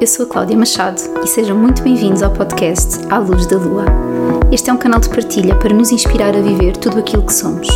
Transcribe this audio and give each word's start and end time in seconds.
eu 0.00 0.06
sou 0.06 0.26
a 0.26 0.28
Cláudia 0.28 0.56
Machado 0.56 1.00
e 1.24 1.26
sejam 1.26 1.56
muito 1.56 1.82
bem-vindos 1.82 2.22
ao 2.22 2.30
podcast 2.30 2.98
À 3.08 3.18
Luz 3.18 3.46
da 3.46 3.56
Lua. 3.56 3.84
Este 4.52 4.68
é 4.68 4.72
um 4.72 4.76
canal 4.76 5.00
de 5.00 5.08
partilha 5.08 5.54
para 5.54 5.72
nos 5.72 5.90
inspirar 5.90 6.36
a 6.36 6.40
viver 6.40 6.76
tudo 6.76 6.98
aquilo 6.98 7.24
que 7.24 7.32
somos. 7.32 7.66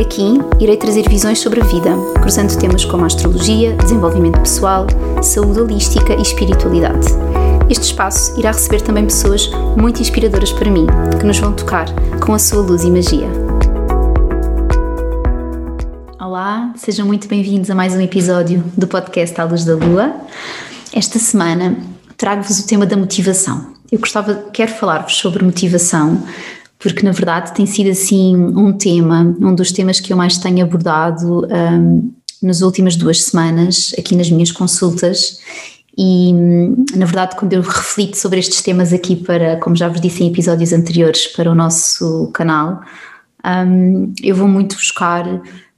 Aqui 0.00 0.40
irei 0.58 0.76
trazer 0.76 1.08
visões 1.08 1.38
sobre 1.38 1.60
a 1.60 1.64
vida, 1.64 1.90
cruzando 2.20 2.58
temas 2.58 2.84
como 2.84 3.04
astrologia, 3.04 3.76
desenvolvimento 3.76 4.40
pessoal, 4.40 4.86
saúde 5.22 5.60
holística 5.60 6.14
e 6.14 6.22
espiritualidade. 6.22 7.06
Este 7.68 7.84
espaço 7.84 8.38
irá 8.38 8.50
receber 8.50 8.80
também 8.80 9.04
pessoas 9.04 9.48
muito 9.76 10.00
inspiradoras 10.00 10.52
para 10.52 10.70
mim, 10.70 10.86
que 11.18 11.24
nos 11.24 11.38
vão 11.38 11.52
tocar 11.52 11.86
com 12.24 12.34
a 12.34 12.38
sua 12.38 12.62
luz 12.62 12.82
e 12.82 12.90
magia. 12.90 13.28
Olá, 16.18 16.72
sejam 16.76 17.06
muito 17.06 17.28
bem-vindos 17.28 17.70
a 17.70 17.74
mais 17.74 17.94
um 17.94 18.00
episódio 18.00 18.64
do 18.76 18.88
podcast 18.88 19.40
À 19.40 19.44
Luz 19.44 19.64
da 19.64 19.74
Lua. 19.74 20.14
Esta 20.92 21.18
semana 21.20 21.76
trago-vos 22.16 22.58
o 22.58 22.66
tema 22.66 22.84
da 22.84 22.96
motivação. 22.96 23.74
Eu 23.92 23.98
gostava, 24.00 24.34
quero 24.52 24.72
falar-vos 24.72 25.16
sobre 25.16 25.44
motivação, 25.44 26.22
porque 26.78 27.04
na 27.04 27.12
verdade 27.12 27.54
tem 27.54 27.64
sido 27.64 27.90
assim 27.90 28.36
um 28.36 28.72
tema, 28.72 29.36
um 29.40 29.54
dos 29.54 29.70
temas 29.70 30.00
que 30.00 30.12
eu 30.12 30.16
mais 30.16 30.36
tenho 30.38 30.64
abordado 30.64 31.46
um, 31.46 32.12
nas 32.42 32.60
últimas 32.60 32.96
duas 32.96 33.22
semanas 33.22 33.94
aqui 33.98 34.16
nas 34.16 34.30
minhas 34.30 34.50
consultas 34.50 35.38
e 35.96 36.32
na 36.94 37.04
verdade 37.04 37.36
quando 37.36 37.52
eu 37.52 37.62
reflito 37.62 38.16
sobre 38.16 38.40
estes 38.40 38.62
temas 38.62 38.92
aqui 38.92 39.14
para, 39.14 39.56
como 39.58 39.76
já 39.76 39.88
vos 39.88 40.00
disse 40.00 40.24
em 40.24 40.28
episódios 40.28 40.72
anteriores, 40.72 41.26
para 41.28 41.50
o 41.50 41.54
nosso 41.54 42.30
canal, 42.32 42.80
um, 43.44 44.12
eu 44.22 44.34
vou 44.34 44.48
muito 44.48 44.74
buscar 44.74 45.24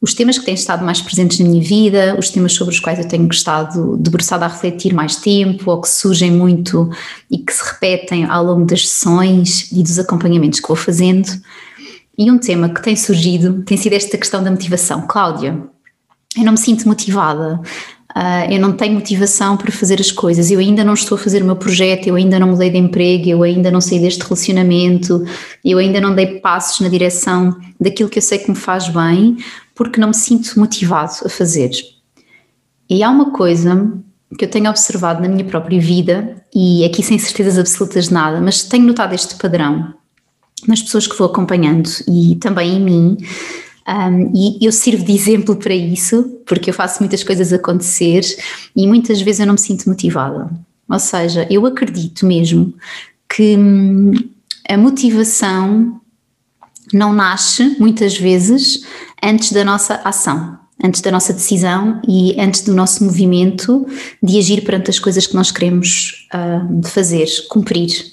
os 0.02 0.12
temas 0.12 0.36
que 0.36 0.44
têm 0.44 0.54
estado 0.54 0.84
mais 0.84 1.00
presentes 1.00 1.38
na 1.38 1.48
minha 1.48 1.62
vida, 1.62 2.16
os 2.18 2.28
temas 2.28 2.52
sobre 2.52 2.74
os 2.74 2.80
quais 2.80 2.98
eu 2.98 3.06
tenho 3.06 3.28
estado 3.28 3.96
debruçada 3.96 4.44
a 4.44 4.48
refletir 4.48 4.92
mais 4.92 5.14
tempo, 5.14 5.70
ou 5.70 5.80
que 5.80 5.88
surgem 5.88 6.28
muito 6.28 6.90
e 7.30 7.38
que 7.38 7.52
se 7.52 7.62
repetem 7.64 8.24
ao 8.24 8.44
longo 8.44 8.64
das 8.64 8.88
sessões 8.88 9.70
e 9.70 9.80
dos 9.80 10.00
acompanhamentos 10.00 10.58
que 10.58 10.66
vou 10.66 10.76
fazendo. 10.76 11.28
E 12.18 12.28
um 12.32 12.36
tema 12.36 12.68
que 12.68 12.82
tem 12.82 12.96
surgido 12.96 13.62
tem 13.62 13.76
sido 13.76 13.92
esta 13.92 14.18
questão 14.18 14.42
da 14.42 14.50
motivação. 14.50 15.06
Cláudia, 15.06 15.56
eu 16.36 16.42
não 16.42 16.52
me 16.52 16.58
sinto 16.58 16.88
motivada, 16.88 17.60
Uh, 18.14 18.52
eu 18.52 18.60
não 18.60 18.72
tenho 18.72 18.92
motivação 18.92 19.56
para 19.56 19.72
fazer 19.72 19.98
as 19.98 20.12
coisas, 20.12 20.50
eu 20.50 20.58
ainda 20.58 20.84
não 20.84 20.92
estou 20.92 21.16
a 21.16 21.18
fazer 21.18 21.42
o 21.42 21.46
meu 21.46 21.56
projeto, 21.56 22.06
eu 22.06 22.14
ainda 22.14 22.38
não 22.38 22.48
mudei 22.48 22.68
de 22.68 22.76
emprego, 22.76 23.30
eu 23.30 23.42
ainda 23.42 23.70
não 23.70 23.80
saí 23.80 23.98
deste 23.98 24.22
relacionamento, 24.22 25.24
eu 25.64 25.78
ainda 25.78 25.98
não 25.98 26.14
dei 26.14 26.38
passos 26.38 26.80
na 26.80 26.90
direção 26.90 27.56
daquilo 27.80 28.10
que 28.10 28.18
eu 28.18 28.22
sei 28.22 28.36
que 28.36 28.50
me 28.50 28.56
faz 28.56 28.86
bem, 28.86 29.38
porque 29.74 30.00
não 30.00 30.08
me 30.08 30.14
sinto 30.14 30.58
motivado 30.58 31.12
a 31.24 31.28
fazer. 31.28 31.70
E 32.88 33.02
há 33.02 33.10
uma 33.10 33.30
coisa 33.30 33.92
que 34.38 34.44
eu 34.44 34.50
tenho 34.50 34.70
observado 34.70 35.22
na 35.22 35.28
minha 35.28 35.44
própria 35.44 35.80
vida, 35.80 36.44
e 36.54 36.84
aqui 36.84 37.02
sem 37.02 37.18
certezas 37.18 37.58
absolutas 37.58 38.08
de 38.08 38.14
nada, 38.14 38.40
mas 38.40 38.62
tenho 38.62 38.86
notado 38.86 39.14
este 39.14 39.36
padrão 39.36 39.94
nas 40.66 40.82
pessoas 40.82 41.06
que 41.06 41.16
vou 41.16 41.26
acompanhando 41.26 41.88
e 42.08 42.36
também 42.36 42.76
em 42.76 42.80
mim, 42.80 43.16
um, 43.88 44.32
e 44.34 44.64
eu 44.64 44.70
sirvo 44.70 45.04
de 45.04 45.12
exemplo 45.12 45.56
para 45.56 45.74
isso, 45.74 46.40
porque 46.46 46.70
eu 46.70 46.74
faço 46.74 47.00
muitas 47.00 47.24
coisas 47.24 47.52
acontecer 47.52 48.22
e 48.76 48.86
muitas 48.86 49.20
vezes 49.20 49.40
eu 49.40 49.46
não 49.46 49.54
me 49.54 49.60
sinto 49.60 49.88
motivada. 49.88 50.50
Ou 50.88 50.98
seja, 50.98 51.46
eu 51.50 51.66
acredito 51.66 52.24
mesmo 52.26 52.74
que 53.28 53.56
hum, 53.56 54.12
a 54.68 54.76
motivação 54.76 56.00
não 56.92 57.12
nasce 57.12 57.76
muitas 57.78 58.16
vezes 58.16 58.82
antes 59.22 59.52
da 59.52 59.64
nossa 59.64 60.00
ação, 60.04 60.58
antes 60.82 61.00
da 61.00 61.10
nossa 61.10 61.32
decisão 61.32 62.00
e 62.06 62.38
antes 62.40 62.62
do 62.62 62.74
nosso 62.74 63.04
movimento 63.04 63.86
de 64.22 64.38
agir 64.38 64.62
perante 64.62 64.90
as 64.90 64.98
coisas 64.98 65.26
que 65.26 65.34
nós 65.34 65.50
queremos 65.50 66.28
uh, 66.34 66.88
fazer, 66.88 67.26
cumprir. 67.48 68.11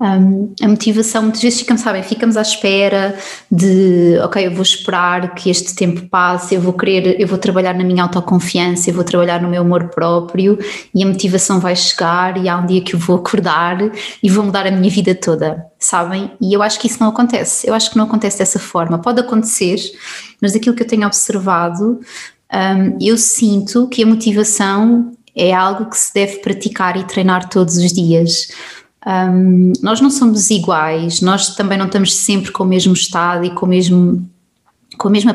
Um, 0.00 0.54
a 0.62 0.66
motivação, 0.66 1.24
muitas 1.24 1.42
vezes 1.42 1.58
ficamos, 1.58 1.82
sabem, 1.82 2.02
ficamos 2.02 2.34
à 2.34 2.40
espera 2.40 3.18
de, 3.52 4.18
ok, 4.24 4.46
eu 4.46 4.50
vou 4.50 4.62
esperar 4.62 5.34
que 5.34 5.50
este 5.50 5.74
tempo 5.74 6.08
passe, 6.08 6.54
eu 6.54 6.60
vou 6.60 6.72
querer, 6.72 7.20
eu 7.20 7.28
vou 7.28 7.36
trabalhar 7.36 7.74
na 7.74 7.84
minha 7.84 8.04
autoconfiança, 8.04 8.88
eu 8.88 8.94
vou 8.94 9.04
trabalhar 9.04 9.42
no 9.42 9.48
meu 9.50 9.60
amor 9.60 9.90
próprio 9.90 10.58
e 10.94 11.04
a 11.04 11.06
motivação 11.06 11.60
vai 11.60 11.76
chegar 11.76 12.42
e 12.42 12.48
há 12.48 12.56
um 12.56 12.64
dia 12.64 12.80
que 12.80 12.94
eu 12.94 12.98
vou 12.98 13.16
acordar 13.16 13.76
e 14.22 14.30
vou 14.30 14.42
mudar 14.42 14.66
a 14.66 14.70
minha 14.70 14.90
vida 14.90 15.14
toda, 15.14 15.66
sabem? 15.78 16.30
E 16.40 16.54
eu 16.54 16.62
acho 16.62 16.80
que 16.80 16.86
isso 16.86 16.98
não 16.98 17.10
acontece, 17.10 17.68
eu 17.68 17.74
acho 17.74 17.90
que 17.90 17.98
não 17.98 18.06
acontece 18.06 18.38
dessa 18.38 18.58
forma, 18.58 18.98
pode 18.98 19.20
acontecer, 19.20 19.76
mas 20.40 20.54
daquilo 20.54 20.74
que 20.74 20.82
eu 20.82 20.88
tenho 20.88 21.06
observado, 21.06 22.00
um, 22.50 22.96
eu 22.98 23.18
sinto 23.18 23.86
que 23.88 24.02
a 24.02 24.06
motivação 24.06 25.12
é 25.36 25.52
algo 25.52 25.90
que 25.90 25.96
se 25.96 26.12
deve 26.14 26.38
praticar 26.38 26.96
e 26.96 27.04
treinar 27.04 27.48
todos 27.48 27.76
os 27.76 27.92
dias. 27.92 28.48
Um, 29.06 29.72
nós 29.82 30.00
não 30.00 30.10
somos 30.10 30.50
iguais, 30.50 31.22
nós 31.22 31.54
também 31.54 31.78
não 31.78 31.86
estamos 31.86 32.14
sempre 32.14 32.52
com 32.52 32.64
o 32.64 32.66
mesmo 32.66 32.92
estado 32.92 33.44
e 33.44 33.50
com 33.50 33.64
o 33.64 33.68
mesmo 33.68 34.28
com 34.98 35.08
a 35.08 35.10
mesma 35.10 35.34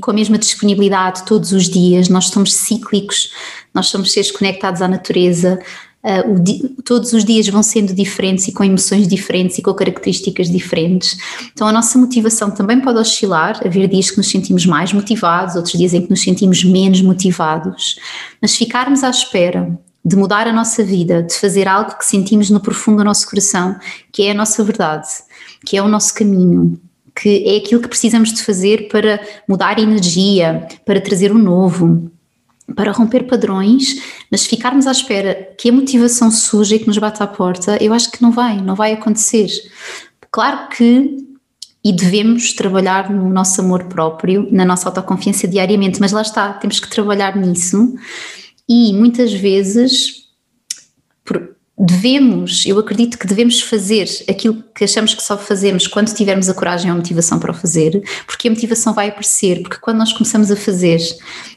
com 0.00 0.10
a 0.12 0.14
mesma 0.14 0.38
disponibilidade 0.38 1.24
todos 1.24 1.50
os 1.50 1.68
dias, 1.68 2.08
nós 2.08 2.28
somos 2.28 2.54
cíclicos, 2.54 3.32
nós 3.74 3.88
somos 3.88 4.12
seres 4.12 4.30
conectados 4.30 4.80
à 4.80 4.86
natureza, 4.86 5.58
uh, 6.04 6.40
di, 6.40 6.68
todos 6.84 7.12
os 7.12 7.24
dias 7.24 7.48
vão 7.48 7.64
sendo 7.64 7.92
diferentes 7.92 8.46
e 8.46 8.52
com 8.52 8.62
emoções 8.62 9.08
diferentes 9.08 9.58
e 9.58 9.62
com 9.62 9.74
características 9.74 10.48
diferentes. 10.48 11.16
Então 11.52 11.66
a 11.66 11.72
nossa 11.72 11.98
motivação 11.98 12.52
também 12.52 12.80
pode 12.80 13.00
oscilar, 13.00 13.60
haver 13.66 13.88
dias 13.88 14.12
que 14.12 14.18
nos 14.18 14.30
sentimos 14.30 14.64
mais 14.64 14.92
motivados, 14.92 15.56
outros 15.56 15.76
dias 15.76 15.92
em 15.92 16.02
que 16.02 16.10
nos 16.10 16.22
sentimos 16.22 16.62
menos 16.62 17.02
motivados, 17.02 17.96
mas 18.40 18.54
ficarmos 18.54 19.02
à 19.02 19.10
espera 19.10 19.76
de 20.04 20.16
mudar 20.16 20.46
a 20.46 20.52
nossa 20.52 20.84
vida, 20.84 21.22
de 21.22 21.34
fazer 21.34 21.66
algo 21.66 21.96
que 21.96 22.04
sentimos 22.04 22.50
no 22.50 22.60
profundo 22.60 22.98
do 22.98 23.04
nosso 23.04 23.28
coração, 23.28 23.76
que 24.12 24.24
é 24.24 24.32
a 24.32 24.34
nossa 24.34 24.62
verdade, 24.62 25.08
que 25.64 25.76
é 25.76 25.82
o 25.82 25.88
nosso 25.88 26.14
caminho, 26.14 26.78
que 27.14 27.44
é 27.46 27.56
aquilo 27.56 27.80
que 27.80 27.88
precisamos 27.88 28.32
de 28.32 28.42
fazer 28.42 28.88
para 28.88 29.20
mudar 29.48 29.78
a 29.78 29.80
energia, 29.80 30.66
para 30.84 31.00
trazer 31.00 31.32
o 31.32 31.38
novo, 31.38 32.10
para 32.74 32.92
romper 32.92 33.26
padrões, 33.26 34.02
mas 34.30 34.46
ficarmos 34.46 34.86
à 34.86 34.90
espera 34.90 35.48
que 35.56 35.68
a 35.70 35.72
motivação 35.72 36.30
surja 36.30 36.76
e 36.76 36.78
que 36.78 36.86
nos 36.86 36.98
bata 36.98 37.24
à 37.24 37.26
porta, 37.26 37.78
eu 37.82 37.92
acho 37.92 38.10
que 38.10 38.20
não 38.20 38.30
vai, 38.30 38.60
não 38.60 38.74
vai 38.74 38.92
acontecer. 38.92 39.48
Claro 40.30 40.68
que 40.68 41.24
e 41.84 41.92
devemos 41.92 42.54
trabalhar 42.54 43.10
no 43.10 43.28
nosso 43.28 43.60
amor 43.60 43.84
próprio, 43.84 44.48
na 44.50 44.64
nossa 44.64 44.88
autoconfiança 44.88 45.46
diariamente, 45.46 46.00
mas 46.00 46.12
lá 46.12 46.22
está, 46.22 46.54
temos 46.54 46.80
que 46.80 46.88
trabalhar 46.88 47.36
nisso 47.36 47.94
e 48.68 48.92
muitas 48.92 49.32
vezes 49.32 50.24
devemos, 51.76 52.64
eu 52.66 52.78
acredito 52.78 53.18
que 53.18 53.26
devemos 53.26 53.60
fazer 53.60 54.08
aquilo 54.28 54.62
que 54.74 54.84
achamos 54.84 55.12
que 55.12 55.22
só 55.22 55.36
fazemos 55.36 55.88
quando 55.88 56.14
tivermos 56.14 56.48
a 56.48 56.54
coragem 56.54 56.90
ou 56.90 56.94
a 56.94 56.96
motivação 56.96 57.38
para 57.38 57.50
o 57.50 57.54
fazer, 57.54 58.02
porque 58.26 58.46
a 58.46 58.50
motivação 58.50 58.94
vai 58.94 59.08
aparecer, 59.08 59.60
porque 59.60 59.78
quando 59.78 59.98
nós 59.98 60.12
começamos 60.12 60.50
a 60.50 60.56
fazer 60.56 61.00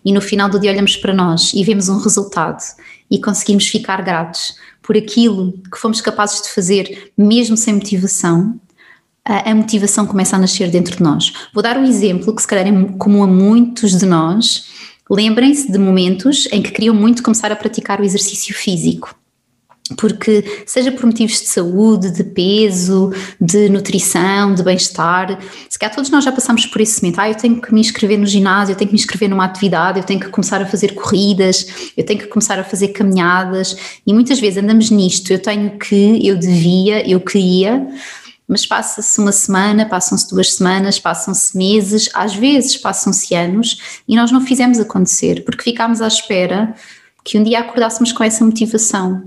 e 0.03 0.12
no 0.12 0.19
final 0.19 0.50
do 0.50 0.59
dia 0.59 0.72
olhamos 0.72 0.97
para 0.97 1.13
nós 1.13 1.53
e 1.53 1.63
vemos 1.63 1.88
um 1.88 2.00
resultado 2.00 2.63
e 3.12 3.22
conseguimos 3.22 3.68
ficar 3.68 4.01
gratos 4.03 4.56
por 4.81 4.97
aquilo 4.97 5.53
que 5.72 5.78
fomos 5.78 6.01
capazes 6.01 6.41
de 6.41 6.50
fazer, 6.50 7.12
mesmo 7.16 7.56
sem 7.56 7.75
motivação, 7.75 8.59
a 9.24 9.53
motivação 9.53 10.06
começa 10.07 10.38
a 10.38 10.39
nascer 10.39 10.72
dentro 10.72 10.95
de 10.95 11.03
nós. 11.03 11.34
Vou 11.53 11.62
dar 11.62 11.78
um 11.78 11.84
exemplo 11.84 12.34
que 12.34 12.41
se 12.41 12.47
calhar 12.47 12.66
é 12.66 12.85
comum 12.97 13.24
a 13.24 13.28
muitos 13.28 13.97
de 13.97 14.06
nós, 14.06 14.66
Lembrem-se 15.09 15.72
de 15.72 15.78
momentos 15.78 16.47
em 16.51 16.62
que 16.62 16.72
queriam 16.72 16.95
muito 16.95 17.23
começar 17.23 17.51
a 17.51 17.56
praticar 17.56 18.00
o 18.00 18.03
exercício 18.03 18.53
físico. 18.53 19.16
Porque, 19.95 20.44
seja 20.66 20.91
por 20.91 21.06
motivos 21.06 21.40
de 21.40 21.47
saúde, 21.47 22.12
de 22.12 22.23
peso, 22.23 23.13
de 23.40 23.69
nutrição, 23.69 24.53
de 24.53 24.62
bem-estar, 24.62 25.40
se 25.69 25.79
calhar 25.79 25.95
todos 25.95 26.09
nós 26.09 26.25
já 26.25 26.31
passamos 26.31 26.66
por 26.66 26.81
esse 26.81 27.01
momento. 27.01 27.19
Ah, 27.19 27.29
eu 27.29 27.35
tenho 27.35 27.62
que 27.62 27.73
me 27.73 27.79
inscrever 27.79 28.18
no 28.18 28.25
ginásio, 28.25 28.74
eu 28.74 28.77
tenho 28.77 28.89
que 28.89 28.94
me 28.94 29.00
inscrever 29.00 29.30
numa 29.30 29.45
atividade, 29.45 30.00
eu 30.00 30.04
tenho 30.04 30.19
que 30.19 30.27
começar 30.30 30.62
a 30.62 30.65
fazer 30.65 30.94
corridas, 30.94 31.92
eu 31.95 32.06
tenho 32.06 32.19
que 32.19 32.27
começar 32.27 32.59
a 32.59 32.63
fazer 32.63 32.89
caminhadas. 32.89 33.77
E 34.06 34.13
muitas 34.13 34.39
vezes 34.39 34.62
andamos 34.62 34.89
nisto. 34.89 35.31
Eu 35.31 35.39
tenho 35.39 35.77
que, 35.77 36.19
eu 36.21 36.36
devia, 36.36 37.09
eu 37.09 37.21
queria 37.21 37.88
mas 38.47 38.65
passa-se 38.65 39.19
uma 39.19 39.31
semana, 39.31 39.85
passam-se 39.85 40.29
duas 40.29 40.53
semanas, 40.53 40.97
passam-se 40.97 41.55
meses, 41.57 42.09
às 42.13 42.33
vezes 42.33 42.77
passam-se 42.77 43.35
anos 43.35 44.01
e 44.07 44.15
nós 44.15 44.31
não 44.31 44.41
fizemos 44.41 44.79
acontecer 44.79 45.44
porque 45.44 45.63
ficámos 45.63 46.01
à 46.01 46.07
espera 46.07 46.73
que 47.23 47.38
um 47.38 47.44
dia 47.44 47.59
acordássemos 47.59 48.13
com 48.13 48.23
essa 48.23 48.45
motivação. 48.45 49.23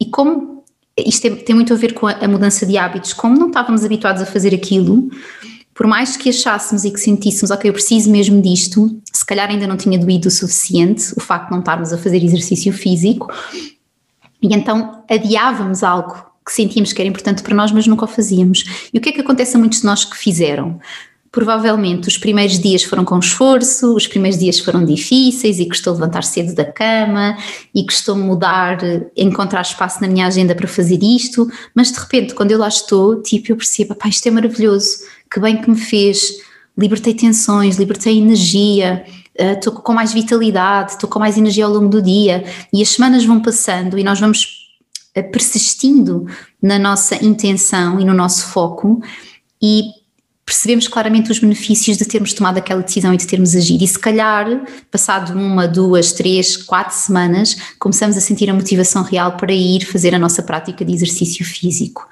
E 0.00 0.06
como 0.06 0.64
isto 0.98 1.22
tem, 1.22 1.36
tem 1.36 1.54
muito 1.54 1.72
a 1.72 1.76
ver 1.76 1.94
com 1.94 2.08
a, 2.08 2.12
a 2.12 2.26
mudança 2.26 2.66
de 2.66 2.76
hábitos, 2.76 3.12
como 3.12 3.38
não 3.38 3.48
estávamos 3.48 3.84
habituados 3.84 4.20
a 4.20 4.26
fazer 4.26 4.52
aquilo, 4.52 5.08
por 5.72 5.86
mais 5.86 6.16
que 6.16 6.30
achássemos 6.30 6.84
e 6.84 6.90
que 6.90 6.98
sentíssemos, 6.98 7.50
ok, 7.50 7.68
eu 7.68 7.74
preciso 7.74 8.10
mesmo 8.10 8.40
disto, 8.42 8.98
se 9.12 9.24
calhar 9.24 9.48
ainda 9.48 9.66
não 9.66 9.76
tinha 9.76 9.98
doído 9.98 10.28
o 10.28 10.30
suficiente 10.30 11.12
o 11.16 11.20
facto 11.20 11.46
de 11.46 11.52
não 11.52 11.60
estarmos 11.60 11.92
a 11.92 11.98
fazer 11.98 12.24
exercício 12.24 12.72
físico, 12.72 13.30
e 14.42 14.54
então 14.54 15.04
adiávamos 15.08 15.82
algo 15.82 16.26
que 16.46 16.52
sentíamos 16.52 16.92
que 16.92 17.02
era 17.02 17.08
importante 17.08 17.42
para 17.42 17.56
nós, 17.56 17.72
mas 17.72 17.88
nunca 17.88 18.04
o 18.04 18.08
fazíamos. 18.08 18.64
E 18.94 18.98
o 18.98 19.00
que 19.00 19.08
é 19.08 19.12
que 19.12 19.20
acontece 19.20 19.56
a 19.56 19.58
muitos 19.58 19.80
de 19.80 19.84
nós 19.84 20.04
que 20.04 20.16
fizeram? 20.16 20.78
Provavelmente 21.32 22.06
os 22.08 22.16
primeiros 22.16 22.58
dias 22.58 22.84
foram 22.84 23.04
com 23.04 23.18
esforço, 23.18 23.94
os 23.94 24.06
primeiros 24.06 24.38
dias 24.38 24.60
foram 24.60 24.84
difíceis 24.84 25.58
e 25.58 25.66
custou 25.66 25.92
levantar 25.92 26.22
cedo 26.22 26.54
da 26.54 26.64
cama 26.64 27.36
e 27.74 27.84
custou 27.84 28.16
mudar, 28.16 28.78
encontrar 29.16 29.60
espaço 29.60 30.00
na 30.00 30.08
minha 30.08 30.26
agenda 30.26 30.54
para 30.54 30.68
fazer 30.68 31.02
isto, 31.02 31.50
mas 31.74 31.92
de 31.92 31.98
repente, 31.98 32.32
quando 32.32 32.52
eu 32.52 32.58
lá 32.58 32.68
estou, 32.68 33.20
tipo, 33.20 33.52
eu 33.52 33.56
percebo, 33.56 33.94
pá, 33.94 34.08
isto 34.08 34.26
é 34.26 34.30
maravilhoso, 34.30 35.00
que 35.30 35.40
bem 35.40 35.60
que 35.60 35.68
me 35.68 35.76
fez, 35.76 36.38
libertei 36.78 37.12
tensões, 37.12 37.76
libertei 37.76 38.16
energia, 38.16 39.04
estou 39.34 39.74
uh, 39.74 39.82
com 39.82 39.92
mais 39.92 40.14
vitalidade, 40.14 40.92
estou 40.92 41.10
com 41.10 41.18
mais 41.18 41.36
energia 41.36 41.66
ao 41.66 41.72
longo 41.72 41.88
do 41.88 42.00
dia 42.00 42.44
e 42.72 42.80
as 42.80 42.88
semanas 42.90 43.24
vão 43.24 43.40
passando 43.40 43.98
e 43.98 44.04
nós 44.04 44.18
vamos 44.18 44.65
persistindo 45.22 46.26
na 46.60 46.78
nossa 46.78 47.22
intenção 47.24 48.00
e 48.00 48.04
no 48.04 48.14
nosso 48.14 48.46
foco 48.46 49.00
e 49.62 49.82
percebemos 50.46 50.86
claramente 50.86 51.32
os 51.32 51.40
benefícios 51.40 51.96
de 51.96 52.04
termos 52.04 52.32
tomado 52.32 52.58
aquela 52.58 52.80
decisão 52.80 53.12
e 53.12 53.16
de 53.16 53.26
termos 53.26 53.56
agido. 53.56 53.82
E 53.82 53.88
se 53.88 53.98
calhar, 53.98 54.64
passado 54.92 55.36
uma, 55.36 55.66
duas, 55.66 56.12
três, 56.12 56.56
quatro 56.56 56.94
semanas, 56.94 57.56
começamos 57.80 58.16
a 58.16 58.20
sentir 58.20 58.48
a 58.48 58.54
motivação 58.54 59.02
real 59.02 59.36
para 59.36 59.52
ir 59.52 59.84
fazer 59.84 60.14
a 60.14 60.18
nossa 60.20 60.44
prática 60.44 60.84
de 60.84 60.94
exercício 60.94 61.44
físico. 61.44 62.08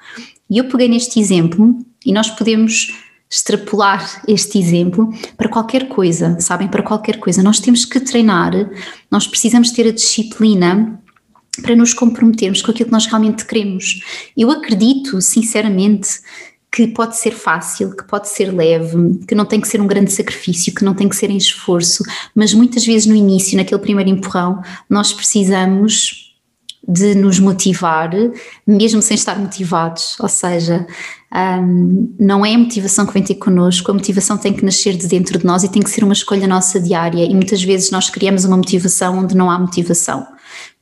E 0.49 0.57
eu 0.57 0.65
peguei 0.67 0.89
neste 0.89 1.17
exemplo 1.17 1.77
e 2.05 2.11
nós 2.11 2.29
podemos 2.29 2.93
extrapolar 3.31 4.21
este 4.27 4.59
exemplo 4.59 5.09
para 5.37 5.49
qualquer 5.49 5.87
coisa, 5.87 6.37
sabem? 6.39 6.67
Para 6.67 6.83
qualquer 6.83 7.19
coisa. 7.19 7.41
Nós 7.41 7.59
temos 7.59 7.85
que 7.85 7.99
treinar, 8.01 8.51
nós 9.09 9.25
precisamos 9.25 9.71
ter 9.71 9.87
a 9.87 9.91
disciplina 9.91 11.01
para 11.61 11.75
nos 11.75 11.93
comprometermos 11.93 12.61
com 12.61 12.71
aquilo 12.71 12.87
que 12.87 12.91
nós 12.91 13.05
realmente 13.05 13.45
queremos. 13.45 14.01
Eu 14.35 14.51
acredito, 14.51 15.21
sinceramente, 15.21 16.09
que 16.71 16.87
pode 16.87 17.17
ser 17.17 17.31
fácil, 17.31 17.95
que 17.95 18.03
pode 18.03 18.27
ser 18.27 18.53
leve, 18.53 19.19
que 19.25 19.33
não 19.33 19.45
tem 19.45 19.61
que 19.61 19.67
ser 19.67 19.79
um 19.79 19.87
grande 19.87 20.11
sacrifício, 20.11 20.75
que 20.75 20.83
não 20.83 20.93
tem 20.93 21.07
que 21.07 21.15
ser 21.15 21.29
em 21.29 21.37
esforço, 21.37 22.03
mas 22.35 22.53
muitas 22.53 22.85
vezes 22.85 23.07
no 23.07 23.15
início, 23.15 23.55
naquele 23.55 23.79
primeiro 23.79 24.09
empurrão, 24.09 24.61
nós 24.89 25.13
precisamos 25.13 26.33
de 26.87 27.15
nos 27.15 27.39
motivar, 27.39 28.11
mesmo 28.67 29.01
sem 29.01 29.15
estar 29.15 29.39
motivados, 29.39 30.17
ou 30.19 30.29
seja, 30.29 30.85
um, 31.33 32.13
não 32.19 32.45
é 32.45 32.53
a 32.53 32.57
motivação 32.57 33.05
que 33.05 33.13
vem 33.13 33.23
ter 33.23 33.35
connosco, 33.35 33.89
a 33.89 33.93
motivação 33.93 34.37
tem 34.37 34.53
que 34.53 34.63
nascer 34.63 34.95
de 34.95 35.07
dentro 35.07 35.39
de 35.39 35.45
nós 35.45 35.63
e 35.63 35.69
tem 35.69 35.81
que 35.81 35.89
ser 35.89 36.03
uma 36.03 36.13
escolha 36.13 36.47
nossa 36.47 36.79
diária 36.79 37.23
e 37.23 37.33
muitas 37.33 37.63
vezes 37.63 37.89
nós 37.89 38.09
criamos 38.09 38.45
uma 38.45 38.57
motivação 38.57 39.19
onde 39.19 39.35
não 39.35 39.49
há 39.49 39.57
motivação. 39.57 40.27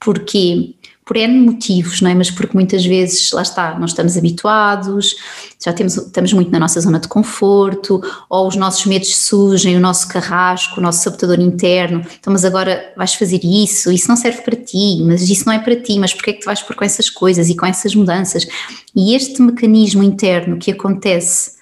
Porquê? 0.03 0.75
por 1.05 1.17
N 1.17 1.41
motivos, 1.41 2.01
não 2.01 2.09
é? 2.09 2.15
Mas 2.15 2.31
porque 2.31 2.53
muitas 2.53 2.85
vezes, 2.85 3.31
lá 3.31 3.41
está, 3.41 3.77
nós 3.77 3.91
estamos 3.91 4.17
habituados, 4.17 5.15
já 5.63 5.73
temos, 5.73 5.97
estamos 5.97 6.33
muito 6.33 6.51
na 6.51 6.59
nossa 6.59 6.79
zona 6.79 6.99
de 6.99 7.07
conforto, 7.07 8.01
ou 8.29 8.47
os 8.47 8.55
nossos 8.55 8.85
medos 8.85 9.15
surgem, 9.17 9.75
o 9.75 9.79
nosso 9.79 10.07
carrasco, 10.07 10.79
o 10.79 10.83
nosso 10.83 11.03
sabotador 11.03 11.39
interno, 11.39 12.05
então 12.19 12.31
mas 12.31 12.45
agora 12.45 12.93
vais 12.95 13.13
fazer 13.13 13.41
isso, 13.43 13.91
isso 13.91 14.07
não 14.07 14.15
serve 14.15 14.41
para 14.41 14.55
ti, 14.55 15.01
mas 15.03 15.29
isso 15.29 15.45
não 15.45 15.53
é 15.53 15.59
para 15.59 15.75
ti, 15.75 15.99
mas 15.99 16.13
porquê 16.13 16.31
é 16.31 16.33
que 16.33 16.41
tu 16.41 16.45
vais 16.45 16.61
por 16.61 16.75
com 16.75 16.85
essas 16.85 17.09
coisas 17.09 17.49
e 17.49 17.55
com 17.55 17.65
essas 17.65 17.93
mudanças? 17.93 18.47
E 18.95 19.13
este 19.15 19.41
mecanismo 19.41 20.03
interno 20.03 20.57
que 20.57 20.71
acontece 20.71 21.61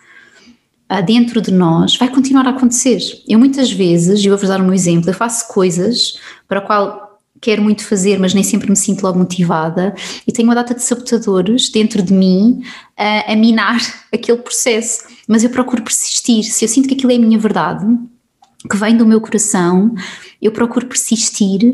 dentro 1.05 1.41
de 1.41 1.51
nós 1.51 1.95
vai 1.95 2.09
continuar 2.09 2.45
a 2.47 2.49
acontecer. 2.49 2.99
Eu 3.25 3.39
muitas 3.39 3.71
vezes, 3.71 4.23
e 4.23 4.27
vou-vos 4.27 4.49
dar 4.49 4.59
um 4.59 4.73
exemplo, 4.73 5.09
eu 5.09 5.13
faço 5.13 5.47
coisas 5.47 6.19
para 6.49 6.59
a 6.59 6.61
qual 6.61 7.10
quero 7.41 7.61
muito 7.61 7.83
fazer, 7.83 8.19
mas 8.19 8.33
nem 8.33 8.43
sempre 8.43 8.69
me 8.69 8.75
sinto 8.75 9.01
logo 9.01 9.17
motivada, 9.17 9.95
e 10.27 10.31
tenho 10.31 10.47
uma 10.47 10.55
data 10.55 10.75
de 10.75 10.83
sabotadores 10.83 11.69
dentro 11.69 12.03
de 12.03 12.13
mim 12.13 12.61
a, 12.95 13.33
a 13.33 13.35
minar 13.35 13.79
aquele 14.13 14.37
processo. 14.37 15.05
Mas 15.27 15.43
eu 15.43 15.49
procuro 15.49 15.81
persistir. 15.81 16.43
Se 16.43 16.63
eu 16.63 16.69
sinto 16.69 16.87
que 16.87 16.93
aquilo 16.93 17.11
é 17.11 17.15
a 17.15 17.19
minha 17.19 17.39
verdade, 17.39 17.85
que 18.69 18.77
vem 18.77 18.95
do 18.95 19.05
meu 19.05 19.19
coração, 19.19 19.93
eu 20.39 20.51
procuro 20.51 20.85
persistir 20.85 21.73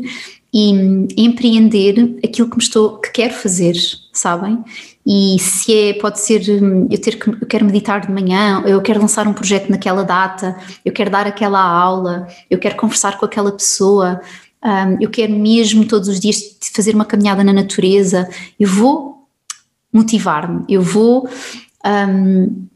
e 0.52 0.70
empreender 1.16 2.18
aquilo 2.24 2.48
que 2.48 2.56
me 2.56 2.62
estou 2.62 2.98
que 2.98 3.10
quero 3.10 3.34
fazer, 3.34 3.74
sabem? 4.12 4.64
E 5.06 5.38
se 5.38 5.74
é, 5.74 5.92
pode 5.94 6.20
ser 6.20 6.42
eu 6.48 7.00
ter 7.00 7.18
que 7.18 7.28
eu 7.28 7.46
quero 7.46 7.64
meditar 7.64 8.00
de 8.00 8.12
manhã, 8.12 8.62
eu 8.66 8.80
quero 8.80 9.00
lançar 9.00 9.26
um 9.28 9.32
projeto 9.32 9.70
naquela 9.70 10.02
data, 10.04 10.56
eu 10.84 10.92
quero 10.92 11.10
dar 11.10 11.26
aquela 11.26 11.60
aula, 11.60 12.26
eu 12.50 12.58
quero 12.58 12.76
conversar 12.76 13.18
com 13.18 13.26
aquela 13.26 13.52
pessoa, 13.52 14.20
um, 14.64 14.96
eu 15.00 15.10
quero 15.10 15.32
mesmo 15.32 15.86
todos 15.86 16.08
os 16.08 16.18
dias 16.18 16.58
fazer 16.74 16.94
uma 16.94 17.04
caminhada 17.04 17.44
na 17.44 17.52
natureza, 17.52 18.28
eu 18.58 18.68
vou 18.68 19.28
motivar-me, 19.92 20.64
eu 20.68 20.82
vou. 20.82 21.28
Um, 21.84 22.66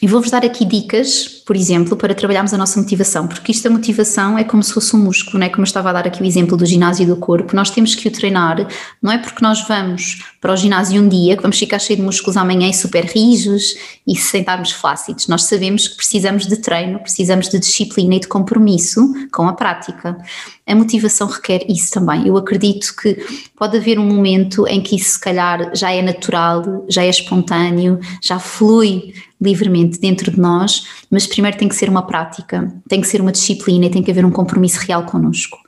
eu 0.00 0.08
vou-vos 0.08 0.30
dar 0.30 0.44
aqui 0.44 0.64
dicas, 0.64 1.26
por 1.44 1.56
exemplo, 1.56 1.96
para 1.96 2.14
trabalharmos 2.14 2.54
a 2.54 2.58
nossa 2.58 2.78
motivação, 2.78 3.26
porque 3.26 3.50
isto 3.50 3.66
a 3.66 3.70
motivação 3.70 4.38
é 4.38 4.44
como 4.44 4.62
se 4.62 4.72
fosse 4.72 4.94
um 4.94 5.00
músculo, 5.00 5.40
não 5.40 5.46
é? 5.46 5.48
Como 5.48 5.62
eu 5.62 5.64
estava 5.64 5.90
a 5.90 5.92
dar 5.92 6.06
aqui 6.06 6.22
o 6.22 6.24
exemplo 6.24 6.56
do 6.56 6.64
ginásio 6.64 7.04
do 7.04 7.16
corpo, 7.16 7.56
nós 7.56 7.70
temos 7.70 7.96
que 7.96 8.06
o 8.06 8.10
treinar, 8.10 8.68
não 9.02 9.10
é 9.10 9.18
porque 9.18 9.42
nós 9.42 9.66
vamos 9.66 10.22
para 10.40 10.52
o 10.52 10.56
ginásio 10.56 11.02
um 11.02 11.08
dia 11.08 11.36
que 11.36 11.42
vamos 11.42 11.58
ficar 11.58 11.80
cheio 11.80 11.98
de 11.98 12.04
músculos 12.04 12.36
amanhã 12.36 12.68
e 12.68 12.74
super 12.74 13.04
rijos 13.04 13.74
e 14.06 14.14
sentarmos 14.14 14.70
flácidos. 14.70 15.26
Nós 15.26 15.44
sabemos 15.44 15.88
que 15.88 15.96
precisamos 15.96 16.46
de 16.46 16.58
treino, 16.58 17.00
precisamos 17.00 17.48
de 17.48 17.58
disciplina 17.58 18.14
e 18.14 18.20
de 18.20 18.28
compromisso 18.28 19.12
com 19.32 19.48
a 19.48 19.52
prática. 19.52 20.16
A 20.64 20.74
motivação 20.76 21.26
requer 21.26 21.64
isso 21.68 21.90
também. 21.90 22.28
Eu 22.28 22.36
acredito 22.36 22.94
que 22.94 23.16
pode 23.56 23.76
haver 23.76 23.98
um 23.98 24.06
momento 24.06 24.64
em 24.68 24.80
que 24.80 24.94
isso, 24.94 25.12
se 25.12 25.20
calhar, 25.20 25.74
já 25.74 25.90
é 25.90 26.02
natural, 26.02 26.84
já 26.88 27.02
é 27.02 27.08
espontâneo, 27.08 27.98
já 28.22 28.38
flui 28.38 29.12
livremente 29.40 29.98
dentro 29.98 30.30
de 30.30 30.40
nós, 30.40 30.86
mas 31.10 31.26
primeiro 31.26 31.56
tem 31.56 31.68
que 31.68 31.74
ser 31.74 31.88
uma 31.88 32.02
prática, 32.02 32.72
tem 32.88 33.00
que 33.00 33.06
ser 33.06 33.20
uma 33.20 33.32
disciplina 33.32 33.86
e 33.86 33.90
tem 33.90 34.02
que 34.02 34.10
haver 34.10 34.24
um 34.24 34.30
compromisso 34.30 34.80
real 34.80 35.04
connosco. 35.04 35.58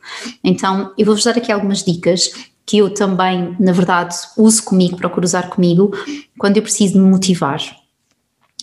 Então, 0.42 0.92
eu 0.98 1.06
vou-vos 1.06 1.24
dar 1.24 1.36
aqui 1.36 1.52
algumas 1.52 1.84
dicas 1.84 2.30
que 2.66 2.78
eu 2.78 2.90
também, 2.90 3.56
na 3.58 3.72
verdade, 3.72 4.14
uso 4.36 4.62
comigo, 4.62 4.96
procuro 4.96 5.24
usar 5.24 5.48
comigo, 5.48 5.90
quando 6.38 6.56
eu 6.56 6.62
preciso 6.62 7.00
me 7.00 7.08
motivar. 7.08 7.60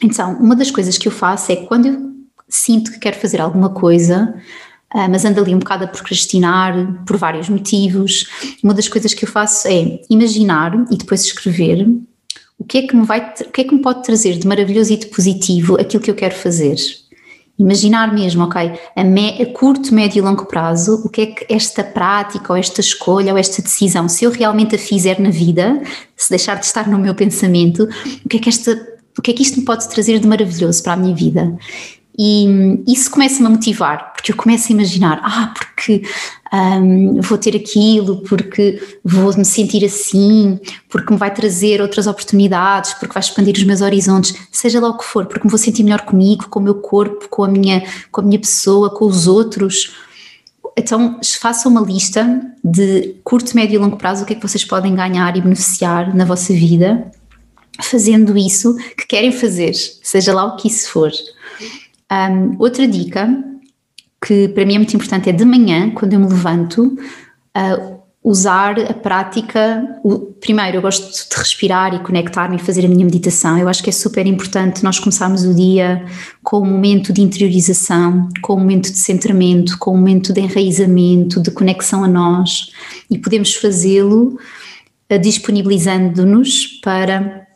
Então, 0.01 0.33
uma 0.39 0.55
das 0.55 0.71
coisas 0.71 0.97
que 0.97 1.07
eu 1.07 1.11
faço 1.11 1.51
é 1.51 1.57
quando 1.57 1.87
eu 1.87 2.11
sinto 2.47 2.91
que 2.91 2.99
quero 2.99 3.19
fazer 3.19 3.41
alguma 3.41 3.69
coisa, 3.69 4.33
ah, 4.89 5.09
mas 5.09 5.25
ando 5.25 5.41
ali 5.41 5.53
um 5.53 5.59
bocado 5.59 5.83
a 5.83 5.87
procrastinar 5.87 7.03
por 7.05 7.17
vários 7.17 7.49
motivos. 7.49 8.25
Uma 8.63 8.73
das 8.73 8.87
coisas 8.87 9.13
que 9.13 9.25
eu 9.25 9.29
faço 9.29 9.67
é 9.67 9.99
imaginar 10.09 10.73
e 10.89 10.95
depois 10.95 11.25
escrever 11.25 11.85
o 12.59 12.63
que 12.63 12.79
é 12.79 12.87
que 12.87 12.95
me 12.95 13.05
vai, 13.05 13.33
o 13.41 13.51
que 13.51 13.61
é 13.61 13.63
que 13.63 13.73
me 13.73 13.81
pode 13.81 14.03
trazer 14.03 14.37
de 14.37 14.47
maravilhoso 14.47 14.91
e 14.91 14.97
de 14.97 15.07
positivo 15.07 15.79
aquilo 15.79 16.01
que 16.01 16.11
eu 16.11 16.15
quero 16.15 16.35
fazer. 16.35 16.75
Imaginar 17.59 18.13
mesmo, 18.13 18.43
ok, 18.43 18.71
a, 18.95 19.03
me, 19.03 19.41
a 19.41 19.45
curto, 19.47 19.93
médio 19.93 20.19
e 20.19 20.21
longo 20.21 20.45
prazo, 20.45 21.01
o 21.03 21.09
que 21.09 21.21
é 21.21 21.25
que 21.27 21.45
esta 21.49 21.83
prática, 21.83 22.53
ou 22.53 22.57
esta 22.57 22.81
escolha, 22.81 23.31
ou 23.31 23.37
esta 23.37 23.63
decisão, 23.63 24.07
se 24.07 24.25
eu 24.25 24.31
realmente 24.31 24.75
a 24.75 24.79
fizer 24.79 25.19
na 25.19 25.31
vida, 25.31 25.81
se 26.15 26.29
deixar 26.29 26.59
de 26.59 26.65
estar 26.65 26.87
no 26.87 26.99
meu 26.99 27.15
pensamento, 27.15 27.89
o 28.23 28.29
que 28.29 28.37
é 28.37 28.39
que 28.39 28.49
esta 28.49 28.97
o 29.17 29.21
que 29.21 29.31
é 29.31 29.33
que 29.33 29.41
isto 29.41 29.59
me 29.59 29.65
pode 29.65 29.89
trazer 29.89 30.19
de 30.19 30.27
maravilhoso 30.27 30.83
para 30.83 30.93
a 30.93 30.95
minha 30.95 31.15
vida? 31.15 31.57
E 32.19 32.81
isso 32.87 33.11
começa-me 33.11 33.45
a 33.45 33.49
motivar, 33.51 34.11
porque 34.13 34.31
eu 34.31 34.35
começo 34.35 34.71
a 34.71 34.75
imaginar, 34.75 35.21
ah, 35.23 35.53
porque 35.53 36.01
um, 36.51 37.21
vou 37.21 37.37
ter 37.37 37.55
aquilo, 37.55 38.23
porque 38.23 38.81
vou 39.03 39.37
me 39.37 39.45
sentir 39.45 39.85
assim, 39.85 40.59
porque 40.89 41.13
me 41.13 41.19
vai 41.19 41.31
trazer 41.31 41.79
outras 41.79 42.07
oportunidades, 42.07 42.95
porque 42.95 43.13
vai 43.13 43.21
expandir 43.21 43.55
os 43.55 43.63
meus 43.63 43.81
horizontes, 43.81 44.35
seja 44.51 44.79
lá 44.79 44.89
o 44.89 44.97
que 44.97 45.05
for, 45.05 45.27
porque 45.27 45.45
me 45.45 45.51
vou 45.51 45.59
sentir 45.59 45.83
melhor 45.83 46.01
comigo, 46.01 46.49
com 46.49 46.59
o 46.59 46.63
meu 46.63 46.75
corpo, 46.75 47.29
com 47.29 47.43
a 47.43 47.47
minha, 47.47 47.83
com 48.11 48.21
a 48.21 48.23
minha 48.23 48.39
pessoa, 48.39 48.89
com 48.89 49.05
os 49.05 49.27
outros. 49.27 49.95
Então 50.75 51.19
façam 51.39 51.71
uma 51.71 51.81
lista 51.81 52.41
de 52.63 53.15
curto, 53.23 53.55
médio 53.55 53.75
e 53.75 53.77
longo 53.77 53.95
prazo, 53.95 54.23
o 54.23 54.25
que 54.25 54.33
é 54.33 54.35
que 54.35 54.41
vocês 54.41 54.65
podem 54.65 54.95
ganhar 54.95 55.37
e 55.37 55.41
beneficiar 55.41 56.15
na 56.15 56.25
vossa 56.25 56.51
vida, 56.51 57.11
fazendo 57.79 58.35
isso 58.35 58.75
que 58.97 59.05
querem 59.05 59.31
fazer, 59.31 59.73
seja 59.75 60.33
lá 60.33 60.45
o 60.45 60.55
que 60.55 60.67
isso 60.67 60.89
for. 60.89 61.11
Um, 62.11 62.55
outra 62.59 62.87
dica 62.87 63.27
que 64.25 64.47
para 64.49 64.65
mim 64.65 64.75
é 64.75 64.77
muito 64.77 64.95
importante 64.95 65.29
é 65.29 65.31
de 65.31 65.45
manhã, 65.45 65.91
quando 65.91 66.13
eu 66.13 66.19
me 66.19 66.27
levanto, 66.27 66.83
uh, 66.85 67.97
usar 68.23 68.79
a 68.79 68.93
prática. 68.93 69.83
O, 70.03 70.19
primeiro, 70.19 70.77
eu 70.77 70.81
gosto 70.81 71.29
de 71.29 71.37
respirar 71.37 71.93
e 71.93 71.99
conectar-me 71.99 72.57
e 72.57 72.59
fazer 72.59 72.85
a 72.85 72.89
minha 72.89 73.05
meditação. 73.05 73.57
Eu 73.57 73.69
acho 73.69 73.83
que 73.83 73.89
é 73.89 73.93
super 73.93 74.25
importante 74.25 74.83
nós 74.83 74.99
começarmos 74.99 75.45
o 75.45 75.53
dia 75.53 76.05
com 76.43 76.59
um 76.59 76.65
momento 76.65 77.13
de 77.13 77.21
interiorização, 77.21 78.27
com 78.41 78.55
um 78.55 78.59
momento 78.59 78.91
de 78.91 78.97
centramento, 78.97 79.77
com 79.77 79.93
um 79.93 79.97
momento 79.97 80.33
de 80.33 80.41
enraizamento, 80.41 81.41
de 81.41 81.51
conexão 81.51 82.03
a 82.03 82.07
nós 82.07 82.71
e 83.09 83.17
podemos 83.17 83.55
fazê-lo 83.55 84.37
uh, 85.11 85.19
disponibilizando-nos 85.19 86.67
para 86.83 87.47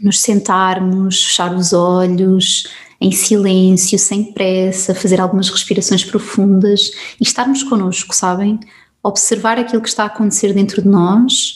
nos 0.00 0.20
sentarmos, 0.20 1.24
fechar 1.24 1.54
os 1.54 1.72
olhos 1.72 2.64
em 3.02 3.10
silêncio, 3.10 3.98
sem 3.98 4.32
pressa, 4.32 4.94
fazer 4.94 5.20
algumas 5.20 5.50
respirações 5.50 6.04
profundas 6.04 6.92
e 7.20 7.24
estarmos 7.24 7.62
connosco, 7.62 8.14
sabem? 8.14 8.60
Observar 9.02 9.58
aquilo 9.58 9.82
que 9.82 9.88
está 9.88 10.04
a 10.04 10.06
acontecer 10.06 10.54
dentro 10.54 10.80
de 10.80 10.88
nós 10.88 11.54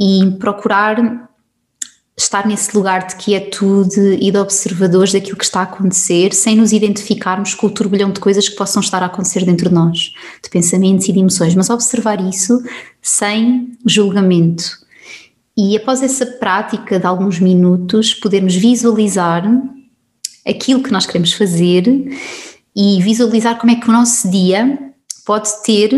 e 0.00 0.30
procurar 0.38 1.28
estar 2.16 2.46
nesse 2.48 2.76
lugar 2.76 3.06
de 3.06 3.14
quietude 3.16 4.18
e 4.20 4.32
de 4.32 4.38
observadores 4.38 5.12
daquilo 5.12 5.36
que 5.36 5.44
está 5.44 5.60
a 5.60 5.64
acontecer, 5.64 6.34
sem 6.34 6.56
nos 6.56 6.72
identificarmos 6.72 7.54
com 7.54 7.68
o 7.68 7.70
turbilhão 7.70 8.10
de 8.10 8.18
coisas 8.18 8.48
que 8.48 8.56
possam 8.56 8.80
estar 8.80 9.02
a 9.02 9.06
acontecer 9.06 9.44
dentro 9.44 9.68
de 9.68 9.74
nós, 9.74 10.12
de 10.42 10.50
pensamentos 10.50 11.08
e 11.08 11.12
de 11.12 11.20
emoções, 11.20 11.54
mas 11.54 11.70
observar 11.70 12.20
isso 12.20 12.60
sem 13.00 13.72
julgamento. 13.86 14.64
E 15.56 15.76
após 15.76 16.02
essa 16.02 16.26
prática 16.26 16.98
de 16.98 17.06
alguns 17.06 17.38
minutos, 17.38 18.14
podermos 18.14 18.54
visualizar 18.56 19.44
aquilo 20.48 20.82
que 20.82 20.92
nós 20.92 21.06
queremos 21.06 21.32
fazer 21.32 21.84
e 22.74 23.02
visualizar 23.02 23.58
como 23.58 23.72
é 23.72 23.76
que 23.76 23.88
o 23.88 23.92
nosso 23.92 24.30
dia 24.30 24.78
pode 25.24 25.48
ter 25.62 25.90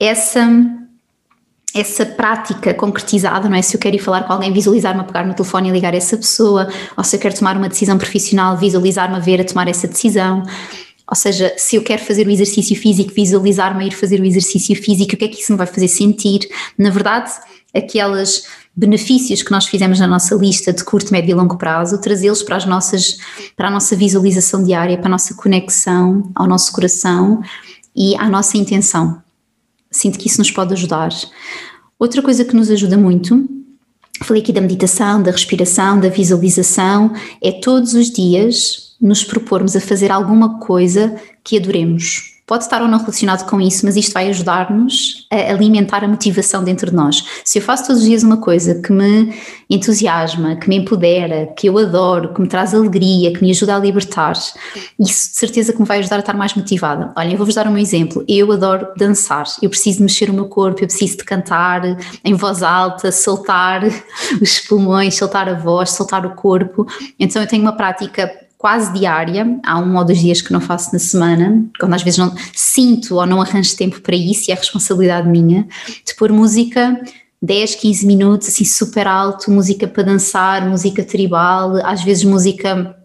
essa 0.00 0.48
essa 1.74 2.06
prática 2.06 2.72
concretizada, 2.72 3.48
não 3.48 3.56
é? 3.56 3.60
Se 3.62 3.76
eu 3.76 3.80
quero 3.80 3.96
ir 3.96 3.98
falar 3.98 4.22
com 4.22 4.32
alguém, 4.32 4.52
visualizar-me 4.52 5.00
a 5.00 5.04
pegar 5.04 5.26
no 5.26 5.34
telefone 5.34 5.68
e 5.68 5.72
ligar 5.72 5.92
essa 5.92 6.16
pessoa, 6.16 6.68
ou 6.96 7.02
se 7.02 7.16
eu 7.16 7.20
quero 7.20 7.36
tomar 7.36 7.56
uma 7.56 7.68
decisão 7.68 7.98
profissional, 7.98 8.56
visualizar-me 8.56 9.16
a 9.16 9.18
ver 9.18 9.40
a 9.40 9.44
tomar 9.44 9.66
essa 9.66 9.88
decisão. 9.88 10.44
Ou 11.10 11.16
seja, 11.16 11.52
se 11.56 11.74
eu 11.74 11.82
quero 11.82 12.00
fazer 12.00 12.28
o 12.28 12.30
exercício 12.30 12.76
físico, 12.76 13.12
visualizar-me 13.12 13.82
a 13.82 13.86
ir 13.88 13.90
fazer 13.90 14.20
o 14.20 14.24
exercício 14.24 14.76
físico, 14.80 15.14
o 15.14 15.18
que 15.18 15.24
é 15.24 15.28
que 15.28 15.40
isso 15.40 15.50
me 15.50 15.58
vai 15.58 15.66
fazer 15.66 15.88
sentir? 15.88 16.48
Na 16.78 16.90
verdade, 16.90 17.32
aqueles 17.74 18.46
benefícios 18.76 19.42
que 19.42 19.50
nós 19.50 19.66
fizemos 19.66 20.00
na 20.00 20.06
nossa 20.06 20.34
lista 20.34 20.72
de 20.72 20.82
curto, 20.82 21.12
médio 21.12 21.30
e 21.30 21.34
longo 21.34 21.56
prazo, 21.56 22.00
trazê-los 22.00 22.42
para 22.42 22.56
as 22.56 22.66
nossas, 22.66 23.18
para 23.56 23.68
a 23.68 23.70
nossa 23.70 23.94
visualização 23.94 24.62
diária, 24.64 24.98
para 24.98 25.06
a 25.06 25.10
nossa 25.10 25.34
conexão 25.34 26.30
ao 26.34 26.46
nosso 26.46 26.72
coração 26.72 27.40
e 27.94 28.16
à 28.16 28.28
nossa 28.28 28.56
intenção. 28.56 29.22
Sinto 29.90 30.18
que 30.18 30.26
isso 30.26 30.38
nos 30.38 30.50
pode 30.50 30.72
ajudar. 30.72 31.10
Outra 31.98 32.20
coisa 32.20 32.44
que 32.44 32.56
nos 32.56 32.68
ajuda 32.68 32.98
muito, 32.98 33.48
falei 34.22 34.42
aqui 34.42 34.52
da 34.52 34.60
meditação, 34.60 35.22
da 35.22 35.30
respiração, 35.30 36.00
da 36.00 36.08
visualização, 36.08 37.12
é 37.40 37.52
todos 37.52 37.94
os 37.94 38.10
dias 38.10 38.96
nos 39.00 39.22
propormos 39.22 39.76
a 39.76 39.80
fazer 39.80 40.10
alguma 40.10 40.58
coisa 40.58 41.14
que 41.44 41.56
adoremos 41.56 42.33
Pode 42.46 42.64
estar 42.64 42.82
ou 42.82 42.88
não 42.88 42.98
relacionado 42.98 43.48
com 43.48 43.58
isso, 43.58 43.86
mas 43.86 43.96
isto 43.96 44.12
vai 44.12 44.28
ajudar-nos 44.28 45.26
a 45.30 45.50
alimentar 45.50 46.04
a 46.04 46.08
motivação 46.08 46.62
dentro 46.62 46.90
de 46.90 46.96
nós. 46.96 47.24
Se 47.42 47.58
eu 47.58 47.62
faço 47.62 47.86
todos 47.86 48.02
os 48.02 48.06
dias 48.06 48.22
uma 48.22 48.36
coisa 48.36 48.82
que 48.82 48.92
me 48.92 49.34
entusiasma, 49.70 50.54
que 50.56 50.68
me 50.68 50.76
empodera, 50.76 51.46
que 51.56 51.68
eu 51.68 51.78
adoro, 51.78 52.34
que 52.34 52.42
me 52.42 52.46
traz 52.46 52.74
alegria, 52.74 53.32
que 53.32 53.42
me 53.42 53.50
ajuda 53.50 53.74
a 53.74 53.78
libertar, 53.78 54.34
isso 54.36 54.60
de 54.98 55.08
certeza 55.08 55.72
que 55.72 55.80
me 55.80 55.86
vai 55.86 56.00
ajudar 56.00 56.16
a 56.16 56.18
estar 56.18 56.34
mais 56.34 56.54
motivada. 56.54 57.14
Olha, 57.16 57.32
eu 57.32 57.38
vou-vos 57.38 57.54
dar 57.54 57.66
um 57.66 57.78
exemplo. 57.78 58.22
Eu 58.28 58.52
adoro 58.52 58.88
dançar, 58.94 59.46
eu 59.62 59.70
preciso 59.70 60.02
mexer 60.02 60.28
o 60.28 60.34
meu 60.34 60.46
corpo, 60.46 60.82
eu 60.82 60.86
preciso 60.86 61.16
de 61.16 61.24
cantar 61.24 61.82
em 62.22 62.34
voz 62.34 62.62
alta, 62.62 63.10
soltar 63.10 63.82
os 64.40 64.60
pulmões, 64.60 65.14
soltar 65.14 65.48
a 65.48 65.54
voz, 65.54 65.92
soltar 65.92 66.26
o 66.26 66.34
corpo. 66.34 66.86
Então 67.18 67.40
eu 67.40 67.48
tenho 67.48 67.62
uma 67.62 67.72
prática 67.72 68.43
quase 68.64 68.94
diária, 68.94 69.60
há 69.62 69.78
um 69.78 69.94
ou 69.94 70.02
dois 70.06 70.18
dias 70.18 70.40
que 70.40 70.50
não 70.50 70.58
faço 70.58 70.90
na 70.90 70.98
semana, 70.98 71.66
quando 71.78 71.92
às 71.92 72.02
vezes 72.02 72.16
não 72.16 72.34
sinto 72.54 73.16
ou 73.16 73.26
não 73.26 73.42
arranjo 73.42 73.76
tempo 73.76 74.00
para 74.00 74.16
isso 74.16 74.48
e 74.48 74.52
é 74.52 74.54
responsabilidade 74.54 75.28
minha, 75.28 75.68
de 76.02 76.14
pôr 76.14 76.32
música 76.32 76.98
10, 77.42 77.74
15 77.74 78.06
minutos, 78.06 78.48
assim 78.48 78.64
super 78.64 79.06
alto, 79.06 79.50
música 79.50 79.86
para 79.86 80.04
dançar, 80.04 80.66
música 80.66 81.04
tribal, 81.04 81.76
às 81.84 82.02
vezes 82.02 82.24
música 82.24 82.96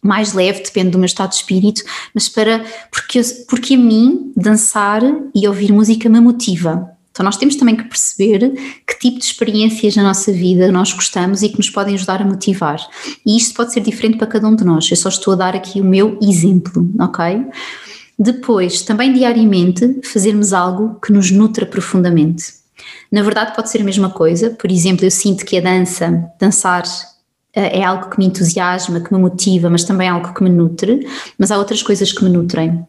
mais 0.00 0.32
leve, 0.32 0.62
depende 0.62 0.90
do 0.90 0.98
meu 0.98 1.06
estado 1.06 1.30
de 1.30 1.36
espírito, 1.38 1.82
mas 2.14 2.28
para, 2.28 2.64
porque, 2.88 3.20
porque 3.48 3.74
a 3.74 3.78
mim 3.78 4.32
dançar 4.36 5.02
e 5.34 5.48
ouvir 5.48 5.72
música 5.72 6.08
me 6.08 6.20
motiva, 6.20 6.88
então, 7.10 7.24
nós 7.24 7.36
temos 7.36 7.56
também 7.56 7.76
que 7.76 7.84
perceber 7.84 8.52
que 8.86 8.98
tipo 8.98 9.18
de 9.18 9.24
experiências 9.24 9.96
na 9.96 10.02
nossa 10.02 10.32
vida 10.32 10.70
nós 10.70 10.92
gostamos 10.92 11.42
e 11.42 11.48
que 11.48 11.58
nos 11.58 11.68
podem 11.68 11.94
ajudar 11.94 12.22
a 12.22 12.24
motivar. 12.24 12.80
E 13.26 13.36
isto 13.36 13.54
pode 13.54 13.72
ser 13.72 13.80
diferente 13.80 14.16
para 14.16 14.28
cada 14.28 14.46
um 14.46 14.54
de 14.54 14.64
nós. 14.64 14.88
Eu 14.90 14.96
só 14.96 15.08
estou 15.08 15.34
a 15.34 15.36
dar 15.36 15.56
aqui 15.56 15.80
o 15.80 15.84
meu 15.84 16.16
exemplo, 16.22 16.88
ok? 17.00 17.46
Depois, 18.18 18.82
também 18.82 19.12
diariamente, 19.12 20.00
fazermos 20.04 20.52
algo 20.52 21.00
que 21.00 21.12
nos 21.12 21.30
nutra 21.30 21.66
profundamente. 21.66 22.44
Na 23.10 23.22
verdade, 23.22 23.54
pode 23.56 23.70
ser 23.70 23.80
a 23.80 23.84
mesma 23.84 24.10
coisa. 24.10 24.50
Por 24.50 24.70
exemplo, 24.70 25.04
eu 25.04 25.10
sinto 25.10 25.44
que 25.44 25.58
a 25.58 25.60
dança, 25.60 26.30
dançar 26.38 26.84
eh, 27.54 27.80
é 27.80 27.84
algo 27.84 28.08
que 28.08 28.18
me 28.18 28.26
entusiasma, 28.26 29.00
que 29.00 29.12
me 29.12 29.18
motiva, 29.18 29.68
mas 29.68 29.84
também 29.84 30.06
é 30.06 30.10
algo 30.10 30.32
que 30.32 30.42
me 30.44 30.50
nutre. 30.50 31.06
Mas 31.38 31.50
há 31.50 31.58
outras 31.58 31.82
coisas 31.82 32.12
que 32.12 32.22
me 32.22 32.30
nutrem. 32.30 32.86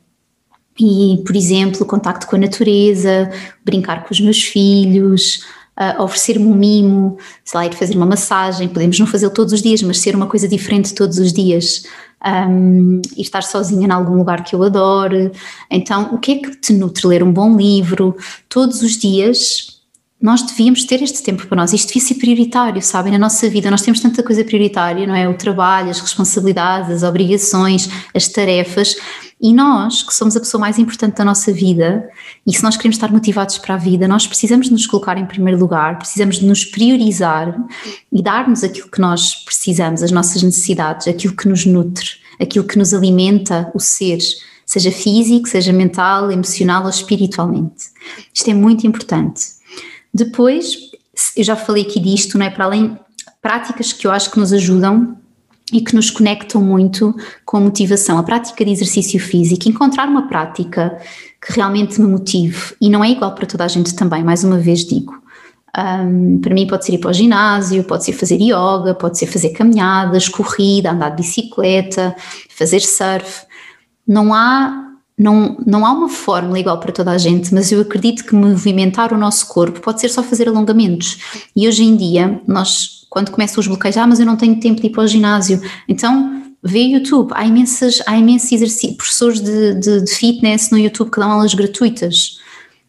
E, 0.79 1.21
por 1.25 1.35
exemplo, 1.35 1.85
contacto 1.85 2.27
com 2.27 2.35
a 2.35 2.39
natureza, 2.39 3.29
brincar 3.63 4.03
com 4.03 4.13
os 4.13 4.19
meus 4.19 4.41
filhos, 4.41 5.43
uh, 5.77 6.01
oferecer-me 6.01 6.45
um 6.45 6.55
mimo, 6.55 7.17
sei 7.43 7.57
lá, 7.59 7.65
ir 7.65 7.73
fazer 7.73 7.95
uma 7.95 8.05
massagem, 8.05 8.67
podemos 8.67 8.97
não 8.99 9.05
fazê-lo 9.05 9.33
todos 9.33 9.53
os 9.53 9.61
dias, 9.61 9.81
mas 9.81 9.99
ser 9.99 10.15
uma 10.15 10.27
coisa 10.27 10.47
diferente 10.47 10.93
todos 10.93 11.17
os 11.17 11.33
dias, 11.33 11.83
um, 12.25 13.01
e 13.17 13.21
estar 13.21 13.43
sozinha 13.43 13.87
em 13.87 13.91
algum 13.91 14.15
lugar 14.15 14.43
que 14.43 14.55
eu 14.55 14.63
adoro. 14.63 15.31
Então, 15.69 16.13
o 16.13 16.19
que 16.19 16.31
é 16.33 16.35
que 16.37 16.55
te 16.55 16.73
nutre? 16.73 17.07
Ler 17.07 17.23
um 17.23 17.31
bom 17.31 17.55
livro, 17.55 18.15
todos 18.47 18.81
os 18.81 18.97
dias 18.97 19.81
nós 20.21 20.43
devíamos 20.43 20.85
ter 20.85 21.01
este 21.01 21.23
tempo 21.23 21.47
para 21.47 21.57
nós, 21.57 21.73
isto 21.73 21.87
devia 21.87 22.01
ser 22.07 22.13
prioritário, 22.15 22.79
sabem, 22.79 23.11
na 23.11 23.17
nossa 23.17 23.49
vida, 23.49 23.71
nós 23.71 23.81
temos 23.81 23.99
tanta 23.99 24.21
coisa 24.21 24.43
prioritária, 24.43 25.07
não 25.07 25.15
é? 25.15 25.27
O 25.27 25.33
trabalho, 25.33 25.89
as 25.89 25.99
responsabilidades, 25.99 26.91
as 26.91 27.01
obrigações, 27.01 27.89
as 28.13 28.27
tarefas, 28.27 28.95
e 29.41 29.53
nós, 29.53 30.03
que 30.03 30.13
somos 30.13 30.37
a 30.37 30.39
pessoa 30.39 30.61
mais 30.61 30.77
importante 30.77 31.15
da 31.15 31.25
nossa 31.25 31.51
vida, 31.51 32.07
e 32.45 32.53
se 32.53 32.61
nós 32.61 32.77
queremos 32.77 32.97
estar 32.97 33.11
motivados 33.11 33.57
para 33.57 33.73
a 33.73 33.77
vida, 33.77 34.07
nós 34.07 34.27
precisamos 34.27 34.69
nos 34.69 34.85
colocar 34.85 35.17
em 35.17 35.25
primeiro 35.25 35.59
lugar, 35.59 35.97
precisamos 35.97 36.37
de 36.37 36.45
nos 36.45 36.63
priorizar 36.63 37.59
e 38.11 38.21
dar-nos 38.21 38.63
aquilo 38.63 38.89
que 38.89 39.01
nós 39.01 39.33
precisamos, 39.43 40.03
as 40.03 40.11
nossas 40.11 40.43
necessidades, 40.43 41.07
aquilo 41.07 41.35
que 41.35 41.47
nos 41.47 41.65
nutre, 41.65 42.07
aquilo 42.39 42.65
que 42.65 42.77
nos 42.77 42.93
alimenta 42.93 43.71
o 43.73 43.79
ser, 43.79 44.19
seja 44.63 44.91
físico, 44.91 45.49
seja 45.49 45.73
mental, 45.73 46.31
emocional 46.31 46.83
ou 46.83 46.89
espiritualmente. 46.89 47.85
Isto 48.31 48.51
é 48.51 48.53
muito 48.53 48.85
importante. 48.85 49.41
Depois, 50.13 50.77
eu 51.35 51.43
já 51.43 51.55
falei 51.55 51.83
aqui 51.83 51.99
disto, 51.99 52.37
não 52.37 52.45
é? 52.45 52.49
Para 52.51 52.65
além 52.65 52.99
práticas 53.41 53.91
que 53.91 54.05
eu 54.05 54.11
acho 54.11 54.29
que 54.29 54.39
nos 54.39 54.53
ajudam 54.53 55.17
e 55.71 55.81
que 55.81 55.95
nos 55.95 56.09
conectam 56.09 56.61
muito 56.61 57.15
com 57.45 57.57
a 57.57 57.61
motivação, 57.61 58.17
a 58.17 58.23
prática 58.23 58.63
de 58.63 58.71
exercício 58.71 59.19
físico, 59.19 59.69
encontrar 59.69 60.07
uma 60.07 60.27
prática 60.27 60.97
que 61.45 61.53
realmente 61.53 61.99
me 61.99 62.07
motive 62.07 62.75
e 62.79 62.89
não 62.89 63.03
é 63.03 63.09
igual 63.09 63.33
para 63.33 63.45
toda 63.45 63.65
a 63.65 63.67
gente 63.67 63.95
também, 63.95 64.23
mais 64.23 64.43
uma 64.43 64.57
vez 64.57 64.85
digo. 64.85 65.21
Um, 65.77 66.39
para 66.41 66.53
mim 66.53 66.67
pode 66.67 66.85
ser 66.85 66.93
ir 66.93 66.97
para 66.97 67.11
o 67.11 67.13
ginásio, 67.13 67.83
pode 67.85 68.03
ser 68.03 68.11
fazer 68.11 68.35
yoga, 68.35 68.93
pode 68.93 69.17
ser 69.17 69.25
fazer 69.25 69.51
caminhadas, 69.51 70.27
corrida, 70.27 70.91
andar 70.91 71.09
de 71.11 71.17
bicicleta, 71.17 72.13
fazer 72.49 72.81
surf. 72.81 73.45
Não 74.05 74.33
há 74.33 74.90
não, 75.21 75.55
não 75.67 75.85
há 75.85 75.91
uma 75.91 76.09
fórmula 76.09 76.59
igual 76.59 76.79
para 76.79 76.91
toda 76.91 77.11
a 77.11 77.17
gente, 77.17 77.53
mas 77.53 77.71
eu 77.71 77.79
acredito 77.79 78.25
que 78.25 78.33
movimentar 78.33 79.13
o 79.13 79.17
nosso 79.17 79.45
corpo 79.47 79.79
pode 79.79 80.01
ser 80.01 80.09
só 80.09 80.23
fazer 80.23 80.49
alongamentos. 80.49 81.45
E 81.55 81.67
hoje 81.67 81.83
em 81.83 81.95
dia, 81.95 82.41
nós, 82.47 83.05
quando 83.07 83.29
começam 83.29 83.61
os 83.61 83.67
bloqueios, 83.67 83.97
ah, 83.97 84.07
mas 84.07 84.19
eu 84.19 84.25
não 84.25 84.35
tenho 84.35 84.59
tempo 84.59 84.81
de 84.81 84.87
ir 84.87 84.89
para 84.89 85.03
o 85.03 85.07
ginásio, 85.07 85.61
então 85.87 86.41
vê 86.63 86.79
YouTube, 86.79 87.31
há, 87.35 87.45
imensas, 87.45 88.01
há 88.07 88.17
imensos 88.17 88.51
exercícios, 88.51 88.95
professores 88.95 89.39
de, 89.41 89.75
de, 89.75 90.01
de, 90.01 90.11
fitness 90.11 90.71
no 90.71 90.79
YouTube 90.79 91.11
que 91.11 91.19
dão 91.19 91.31
aulas 91.31 91.53
gratuitas. 91.53 92.39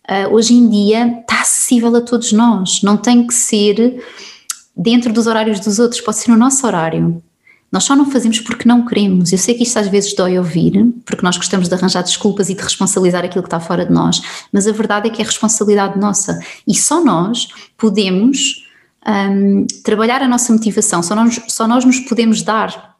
Uh, 0.08 0.34
hoje 0.34 0.54
em 0.54 0.70
dia 0.70 1.18
está 1.20 1.42
acessível 1.42 1.94
a 1.94 2.00
todos 2.00 2.32
nós, 2.32 2.80
não 2.82 2.96
tem 2.96 3.26
que 3.26 3.34
ser 3.34 4.02
dentro 4.74 5.12
dos 5.12 5.26
horários 5.26 5.60
dos 5.60 5.78
outros, 5.78 6.00
pode 6.00 6.16
ser 6.16 6.30
no 6.30 6.38
nosso 6.38 6.66
horário. 6.66 7.22
Nós 7.72 7.84
só 7.84 7.96
não 7.96 8.10
fazemos 8.10 8.38
porque 8.38 8.68
não 8.68 8.84
queremos. 8.84 9.32
Eu 9.32 9.38
sei 9.38 9.54
que 9.54 9.62
isto 9.62 9.78
às 9.78 9.88
vezes 9.88 10.14
dói 10.14 10.38
ouvir, 10.38 10.86
porque 11.06 11.24
nós 11.24 11.38
gostamos 11.38 11.68
de 11.68 11.74
arranjar 11.74 12.02
desculpas 12.02 12.50
e 12.50 12.54
de 12.54 12.62
responsabilizar 12.62 13.24
aquilo 13.24 13.42
que 13.42 13.48
está 13.48 13.58
fora 13.58 13.86
de 13.86 13.92
nós, 13.92 14.20
mas 14.52 14.66
a 14.66 14.72
verdade 14.72 15.08
é 15.08 15.10
que 15.10 15.22
é 15.22 15.24
responsabilidade 15.24 15.98
nossa 15.98 16.38
e 16.68 16.74
só 16.74 17.02
nós 17.02 17.48
podemos 17.78 18.66
um, 19.06 19.66
trabalhar 19.82 20.22
a 20.22 20.28
nossa 20.28 20.52
motivação, 20.52 21.02
só 21.02 21.14
nós, 21.14 21.40
só 21.48 21.66
nós 21.66 21.84
nos 21.84 22.00
podemos 22.00 22.42
dar 22.42 22.92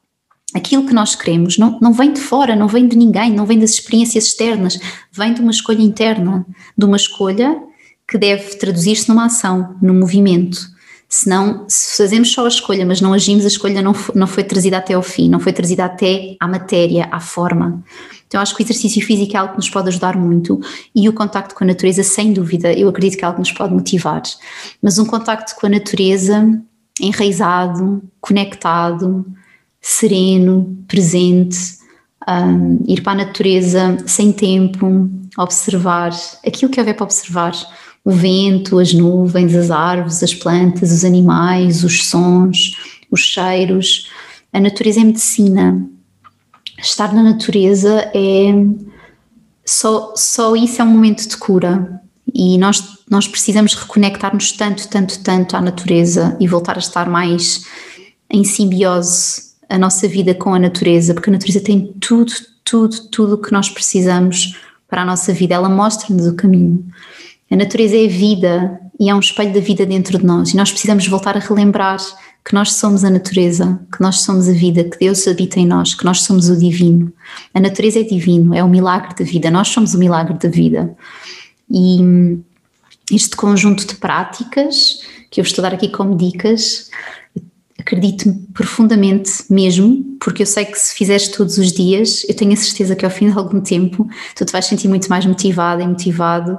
aquilo 0.54 0.86
que 0.86 0.94
nós 0.94 1.14
queremos. 1.14 1.58
Não, 1.58 1.78
não 1.80 1.92
vem 1.92 2.12
de 2.12 2.20
fora, 2.20 2.56
não 2.56 2.68
vem 2.68 2.88
de 2.88 2.96
ninguém, 2.96 3.32
não 3.32 3.46
vem 3.46 3.58
das 3.58 3.70
experiências 3.70 4.26
externas, 4.26 4.78
vem 5.12 5.34
de 5.34 5.40
uma 5.40 5.50
escolha 5.50 5.82
interna, 5.82 6.46
de 6.76 6.84
uma 6.84 6.96
escolha 6.96 7.62
que 8.08 8.18
deve 8.18 8.56
traduzir-se 8.56 9.08
numa 9.08 9.26
ação, 9.26 9.76
num 9.80 9.98
movimento. 9.98 10.72
Senão, 11.14 11.66
se 11.68 11.98
fazemos 11.98 12.32
só 12.32 12.46
a 12.46 12.48
escolha, 12.48 12.86
mas 12.86 13.02
não 13.02 13.12
agimos, 13.12 13.44
a 13.44 13.48
escolha 13.48 13.82
não 13.82 13.92
foi, 13.92 14.14
não 14.14 14.26
foi 14.26 14.42
trazida 14.42 14.78
até 14.78 14.94
ao 14.94 15.02
fim, 15.02 15.28
não 15.28 15.38
foi 15.38 15.52
trazida 15.52 15.84
até 15.84 16.36
à 16.40 16.48
matéria, 16.48 17.06
à 17.12 17.20
forma. 17.20 17.84
Então, 18.26 18.40
acho 18.40 18.56
que 18.56 18.62
o 18.62 18.64
exercício 18.64 19.04
físico 19.04 19.36
é 19.36 19.38
algo 19.38 19.52
que 19.52 19.58
nos 19.58 19.68
pode 19.68 19.88
ajudar 19.88 20.16
muito 20.16 20.58
e 20.94 21.06
o 21.10 21.12
contacto 21.12 21.54
com 21.54 21.64
a 21.64 21.66
natureza, 21.66 22.02
sem 22.02 22.32
dúvida, 22.32 22.72
eu 22.72 22.88
acredito 22.88 23.18
que 23.18 23.24
é 23.24 23.26
algo 23.26 23.36
que 23.36 23.42
nos 23.42 23.52
pode 23.52 23.74
motivar. 23.74 24.22
Mas 24.80 24.98
um 24.98 25.04
contacto 25.04 25.54
com 25.54 25.66
a 25.66 25.68
natureza 25.68 26.58
enraizado, 26.98 28.02
conectado, 28.18 29.26
sereno, 29.82 30.82
presente, 30.88 31.58
um, 32.28 32.84
ir 32.86 33.02
para 33.02 33.12
a 33.12 33.24
natureza 33.24 33.96
sem 34.06 34.32
tempo, 34.32 35.10
observar 35.36 36.12
aquilo 36.46 36.70
que 36.70 36.80
houver 36.80 36.94
para 36.94 37.04
observar 37.04 37.52
o 38.04 38.10
vento, 38.10 38.78
as 38.78 38.92
nuvens, 38.92 39.54
as 39.54 39.70
árvores, 39.70 40.22
as 40.22 40.34
plantas, 40.34 40.90
os 40.90 41.04
animais, 41.04 41.84
os 41.84 42.04
sons, 42.06 42.76
os 43.10 43.20
cheiros. 43.20 44.10
A 44.52 44.60
natureza 44.60 45.00
é 45.00 45.04
medicina. 45.04 45.88
Estar 46.78 47.14
na 47.14 47.22
natureza 47.22 48.10
é. 48.14 48.52
Só, 49.64 50.12
só 50.16 50.56
isso 50.56 50.82
é 50.82 50.84
um 50.84 50.88
momento 50.88 51.28
de 51.28 51.36
cura. 51.36 52.00
E 52.34 52.58
nós, 52.58 52.82
nós 53.08 53.28
precisamos 53.28 53.74
reconectar-nos 53.74 54.52
tanto, 54.52 54.88
tanto, 54.88 55.22
tanto 55.22 55.56
à 55.56 55.60
natureza 55.60 56.36
e 56.40 56.48
voltar 56.48 56.76
a 56.76 56.80
estar 56.80 57.08
mais 57.08 57.64
em 58.28 58.42
simbiose 58.42 59.51
a 59.72 59.78
nossa 59.78 60.06
vida 60.06 60.34
com 60.34 60.54
a 60.54 60.58
natureza, 60.58 61.14
porque 61.14 61.30
a 61.30 61.32
natureza 61.32 61.60
tem 61.60 61.94
tudo, 61.98 62.32
tudo, 62.62 63.08
tudo 63.10 63.38
que 63.38 63.52
nós 63.52 63.70
precisamos 63.70 64.56
para 64.86 65.02
a 65.02 65.04
nossa 65.04 65.32
vida. 65.32 65.54
Ela 65.54 65.68
mostra-nos 65.68 66.26
o 66.26 66.34
caminho. 66.34 66.84
A 67.50 67.56
natureza 67.56 67.96
é 67.96 68.06
vida 68.06 68.78
e 69.00 69.08
é 69.08 69.14
um 69.14 69.20
espelho 69.20 69.52
da 69.52 69.60
vida 69.60 69.86
dentro 69.86 70.18
de 70.18 70.24
nós, 70.24 70.50
e 70.50 70.56
nós 70.56 70.70
precisamos 70.70 71.06
voltar 71.08 71.36
a 71.36 71.40
relembrar 71.40 71.98
que 72.44 72.54
nós 72.54 72.72
somos 72.74 73.04
a 73.04 73.10
natureza, 73.10 73.80
que 73.92 74.00
nós 74.00 74.20
somos 74.20 74.48
a 74.48 74.52
vida, 74.52 74.84
que 74.84 74.98
Deus 74.98 75.26
habita 75.26 75.58
em 75.58 75.66
nós, 75.66 75.94
que 75.94 76.04
nós 76.04 76.20
somos 76.20 76.50
o 76.50 76.56
divino. 76.56 77.12
A 77.54 77.60
natureza 77.60 78.00
é 78.00 78.02
divino, 78.02 78.54
é 78.54 78.62
o 78.62 78.68
milagre 78.68 79.14
da 79.14 79.24
vida, 79.24 79.50
nós 79.50 79.68
somos 79.68 79.94
o 79.94 79.98
milagre 79.98 80.36
da 80.38 80.48
vida. 80.48 80.94
E 81.70 82.38
este 83.10 83.36
conjunto 83.36 83.86
de 83.86 83.94
práticas 83.94 85.00
que 85.30 85.40
eu 85.40 85.44
vou 85.44 85.48
estudar 85.48 85.72
aqui 85.72 85.88
como 85.88 86.16
dicas, 86.16 86.90
acredito 87.82 88.32
profundamente 88.54 89.30
mesmo, 89.50 90.16
porque 90.20 90.42
eu 90.42 90.46
sei 90.46 90.64
que 90.64 90.78
se 90.78 90.94
fizeres 90.94 91.28
todos 91.28 91.58
os 91.58 91.72
dias, 91.72 92.24
eu 92.28 92.34
tenho 92.34 92.52
a 92.52 92.56
certeza 92.56 92.96
que 92.96 93.04
ao 93.04 93.10
fim 93.10 93.30
de 93.30 93.36
algum 93.36 93.60
tempo 93.60 94.08
tu 94.34 94.44
te 94.44 94.52
vais 94.52 94.64
sentir 94.64 94.88
muito 94.88 95.08
mais 95.08 95.26
motivada 95.26 95.82
e 95.82 95.86
motivado 95.86 96.58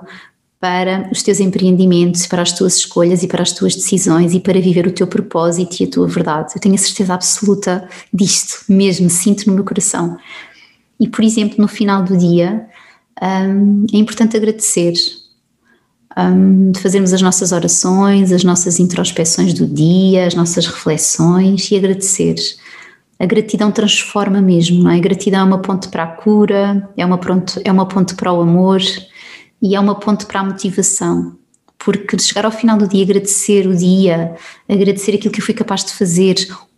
para 0.59 1.09
os 1.11 1.23
teus 1.23 1.39
empreendimentos, 1.39 2.25
para 2.27 2.41
as 2.41 2.51
tuas 2.51 2.77
escolhas 2.77 3.23
e 3.23 3.27
para 3.27 3.41
as 3.41 3.51
tuas 3.51 3.75
decisões 3.75 4.33
e 4.33 4.39
para 4.39 4.61
viver 4.61 4.87
o 4.87 4.91
teu 4.91 5.07
propósito 5.07 5.81
e 5.81 5.85
a 5.85 5.89
tua 5.89 6.07
verdade. 6.07 6.53
Eu 6.55 6.61
tenho 6.61 6.75
a 6.75 6.77
certeza 6.77 7.13
absoluta 7.13 7.87
disto 8.13 8.63
mesmo, 8.69 9.09
sinto 9.09 9.47
no 9.47 9.55
meu 9.55 9.63
coração. 9.63 10.17
E, 10.99 11.07
por 11.07 11.23
exemplo, 11.23 11.55
no 11.59 11.67
final 11.67 12.03
do 12.03 12.17
dia, 12.17 12.65
hum, 13.21 13.85
é 13.93 13.97
importante 13.97 14.37
agradecer, 14.37 14.93
hum, 16.17 16.71
de 16.71 16.79
fazermos 16.79 17.13
as 17.13 17.21
nossas 17.21 17.51
orações, 17.51 18.31
as 18.31 18.43
nossas 18.43 18.79
introspeções 18.79 19.53
do 19.53 19.65
dia, 19.65 20.27
as 20.27 20.35
nossas 20.35 20.65
reflexões 20.65 21.69
e 21.71 21.75
agradecer. 21.75 22.35
A 23.19 23.25
gratidão 23.25 23.71
transforma 23.71 24.41
mesmo, 24.41 24.83
não 24.83 24.91
é? 24.91 24.97
A 24.97 24.99
gratidão 24.99 25.41
é 25.41 25.43
uma 25.43 25.61
ponte 25.61 25.87
para 25.87 26.03
a 26.03 26.07
cura, 26.07 26.89
é 26.97 27.05
uma 27.05 27.17
ponte, 27.17 27.61
é 27.63 27.71
uma 27.71 27.87
ponte 27.87 28.15
para 28.15 28.33
o 28.33 28.41
amor, 28.41 28.81
e 29.63 29.75
é 29.75 29.79
uma 29.79 29.95
ponte 29.95 30.25
para 30.25 30.41
a 30.41 30.43
motivação, 30.43 31.37
porque 31.79 32.19
chegar 32.19 32.43
ao 32.43 32.51
final 32.51 32.77
do 32.77 32.85
dia, 32.85 33.03
agradecer 33.05 33.65
o 33.65 33.73
dia, 33.73 34.35
agradecer 34.67 35.15
aquilo 35.15 35.31
que 35.31 35.39
eu 35.39 35.45
fui 35.45 35.53
capaz 35.53 35.85
de 35.85 35.93
fazer 35.93 36.35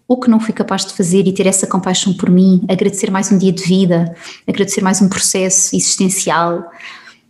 ou 0.08 0.20
que 0.20 0.30
não 0.30 0.39
fui 0.39 0.54
capaz 0.54 0.86
de 0.86 0.94
fazer 0.94 1.25
e 1.25 1.34
ter 1.34 1.48
essa 1.48 1.65
compaixão 1.65 2.13
por 2.13 2.30
mim, 2.30 2.63
agradecer 2.70 3.10
mais 3.10 3.32
um 3.32 3.39
dia 3.39 3.51
de 3.51 3.63
vida, 3.63 4.15
agradecer 4.48 4.82
mais 4.82 5.01
um 5.01 5.10
processo 5.10 5.75
existencial, 5.75 6.63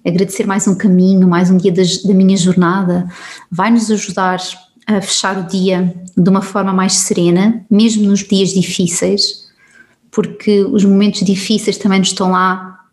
agradecer 0.05 0.45
mais 0.45 0.67
um 0.67 0.75
caminho, 0.75 1.27
mais 1.27 1.49
um 1.49 1.57
dia 1.57 1.71
das, 1.71 2.03
da 2.03 2.13
minha 2.13 2.37
jornada, 2.37 3.09
vai 3.51 3.71
nos 3.71 3.89
ajudar 3.89 4.39
a 4.85 5.01
fechar 5.01 5.37
o 5.39 5.47
dia 5.47 5.93
de 6.15 6.29
uma 6.29 6.41
forma 6.41 6.71
mais 6.71 6.93
serena, 6.93 7.65
mesmo 7.69 8.07
nos 8.07 8.19
dias 8.19 8.49
difíceis, 8.49 9.45
porque 10.11 10.63
os 10.63 10.85
momentos 10.85 11.21
difíceis 11.21 11.77
também 11.77 11.99
nos 11.99 12.09
estão 12.09 12.31
lá 12.31 12.85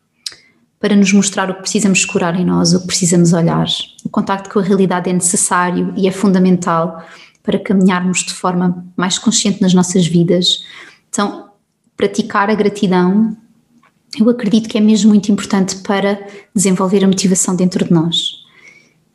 para 0.80 0.96
nos 0.96 1.12
mostrar 1.12 1.48
o 1.50 1.54
que 1.54 1.60
precisamos 1.60 2.04
curar 2.04 2.34
em 2.34 2.44
nós, 2.44 2.72
o 2.72 2.80
que 2.80 2.86
precisamos 2.86 3.32
olhar. 3.32 3.66
O 4.04 4.08
contacto 4.08 4.50
com 4.50 4.58
a 4.58 4.62
realidade 4.62 5.10
é 5.10 5.12
necessário 5.12 5.92
e 5.96 6.08
é 6.08 6.10
fundamental 6.10 7.04
para 7.42 7.58
caminharmos 7.58 8.20
de 8.20 8.32
forma 8.32 8.84
mais 8.96 9.18
consciente 9.18 9.60
nas 9.60 9.74
nossas 9.74 10.06
vidas. 10.06 10.64
Então, 11.08 11.50
praticar 11.96 12.50
a 12.50 12.54
gratidão, 12.54 13.36
eu 14.18 14.28
acredito 14.28 14.68
que 14.68 14.78
é 14.78 14.80
mesmo 14.80 15.10
muito 15.10 15.30
importante 15.32 15.76
para 15.76 16.20
desenvolver 16.54 17.04
a 17.04 17.06
motivação 17.06 17.56
dentro 17.56 17.84
de 17.84 17.92
nós. 17.92 18.42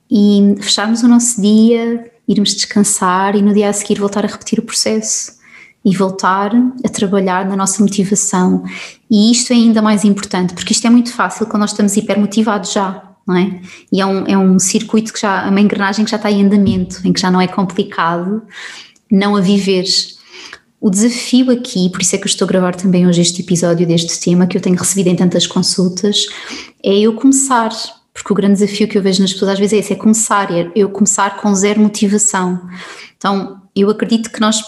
E 0.09 0.55
fecharmos 0.59 1.03
o 1.03 1.07
nosso 1.07 1.41
dia, 1.41 2.11
irmos 2.27 2.53
descansar 2.55 3.35
e 3.35 3.41
no 3.41 3.53
dia 3.53 3.69
a 3.69 3.73
seguir 3.73 3.99
voltar 3.99 4.25
a 4.25 4.27
repetir 4.27 4.59
o 4.59 4.63
processo 4.63 5.37
e 5.85 5.95
voltar 5.95 6.51
a 6.83 6.89
trabalhar 6.89 7.47
na 7.47 7.55
nossa 7.55 7.81
motivação. 7.81 8.63
E 9.09 9.31
isto 9.31 9.53
é 9.53 9.55
ainda 9.55 9.81
mais 9.81 10.03
importante, 10.03 10.53
porque 10.53 10.73
isto 10.73 10.85
é 10.85 10.89
muito 10.89 11.13
fácil 11.13 11.45
quando 11.45 11.61
nós 11.61 11.71
estamos 11.71 11.95
hipermotivados 11.95 12.73
já, 12.73 13.03
não 13.25 13.37
é? 13.37 13.61
E 13.91 14.01
é 14.01 14.05
um, 14.05 14.25
é 14.25 14.37
um 14.37 14.59
circuito 14.59 15.13
que 15.13 15.19
já, 15.19 15.47
uma 15.47 15.61
engrenagem 15.61 16.03
que 16.03 16.11
já 16.11 16.17
está 16.17 16.31
em 16.31 16.45
andamento, 16.45 17.01
em 17.05 17.13
que 17.13 17.21
já 17.21 17.31
não 17.31 17.39
é 17.39 17.47
complicado 17.47 18.41
não 19.09 19.35
a 19.35 19.41
viver. 19.41 19.85
O 20.79 20.89
desafio 20.91 21.51
aqui, 21.51 21.89
por 21.89 22.01
isso 22.01 22.15
é 22.15 22.19
que 22.19 22.25
eu 22.25 22.29
estou 22.29 22.45
a 22.45 22.47
gravar 22.47 22.75
também 22.75 23.07
hoje 23.07 23.21
este 23.21 23.41
episódio 23.41 23.87
deste 23.87 24.19
tema 24.19 24.45
que 24.45 24.57
eu 24.57 24.61
tenho 24.61 24.75
recebido 24.75 25.07
em 25.07 25.15
tantas 25.15 25.47
consultas, 25.47 26.27
é 26.83 26.99
eu 26.99 27.13
começar, 27.13 27.71
porque 28.13 28.31
o 28.31 28.35
grande 28.35 28.59
desafio 28.59 28.87
que 28.87 28.97
eu 28.97 29.01
vejo 29.01 29.21
nas 29.21 29.33
pessoas 29.33 29.53
às 29.53 29.59
vezes 29.59 29.73
é 29.73 29.77
esse, 29.77 29.93
é 29.93 29.95
começar, 29.95 30.51
é 30.51 30.71
eu 30.75 30.89
começar 30.89 31.37
com 31.37 31.53
zero 31.55 31.81
motivação. 31.81 32.61
Então, 33.17 33.59
eu 33.75 33.89
acredito 33.89 34.31
que 34.31 34.39
nós 34.39 34.61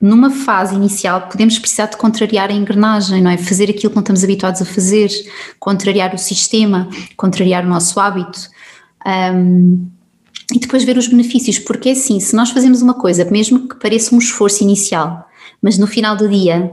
numa 0.00 0.30
fase 0.30 0.74
inicial 0.74 1.28
podemos 1.28 1.56
precisar 1.60 1.86
de 1.86 1.96
contrariar 1.96 2.50
a 2.50 2.52
engrenagem, 2.52 3.22
não 3.22 3.30
é? 3.30 3.38
Fazer 3.38 3.70
aquilo 3.70 3.90
que 3.90 3.94
não 3.94 4.02
estamos 4.02 4.24
habituados 4.24 4.60
a 4.60 4.64
fazer, 4.64 5.08
contrariar 5.60 6.12
o 6.12 6.18
sistema, 6.18 6.88
contrariar 7.16 7.64
o 7.64 7.68
nosso 7.68 8.00
hábito. 8.00 8.50
Um, 9.06 9.88
e 10.52 10.58
depois 10.58 10.84
ver 10.84 10.98
os 10.98 11.08
benefícios, 11.08 11.58
porque 11.58 11.88
é 11.88 11.92
assim, 11.92 12.20
se 12.20 12.36
nós 12.36 12.50
fazemos 12.50 12.82
uma 12.82 12.94
coisa, 12.94 13.24
mesmo 13.24 13.68
que 13.68 13.76
pareça 13.76 14.14
um 14.14 14.18
esforço 14.18 14.62
inicial, 14.62 15.26
mas 15.60 15.78
no 15.78 15.86
final 15.86 16.16
do 16.16 16.28
dia 16.28 16.70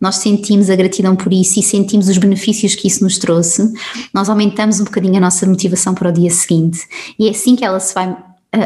nós 0.00 0.16
sentimos 0.16 0.68
a 0.68 0.74
gratidão 0.74 1.14
por 1.14 1.32
isso 1.32 1.60
e 1.60 1.62
sentimos 1.62 2.08
os 2.08 2.18
benefícios 2.18 2.74
que 2.74 2.88
isso 2.88 3.04
nos 3.04 3.18
trouxe, 3.18 3.72
nós 4.12 4.28
aumentamos 4.28 4.80
um 4.80 4.84
bocadinho 4.84 5.16
a 5.16 5.20
nossa 5.20 5.46
motivação 5.46 5.94
para 5.94 6.08
o 6.08 6.12
dia 6.12 6.30
seguinte. 6.30 6.80
E 7.16 7.28
é 7.28 7.30
assim 7.30 7.54
que 7.54 7.64
ela 7.64 7.78
se 7.78 7.94
vai 7.94 8.16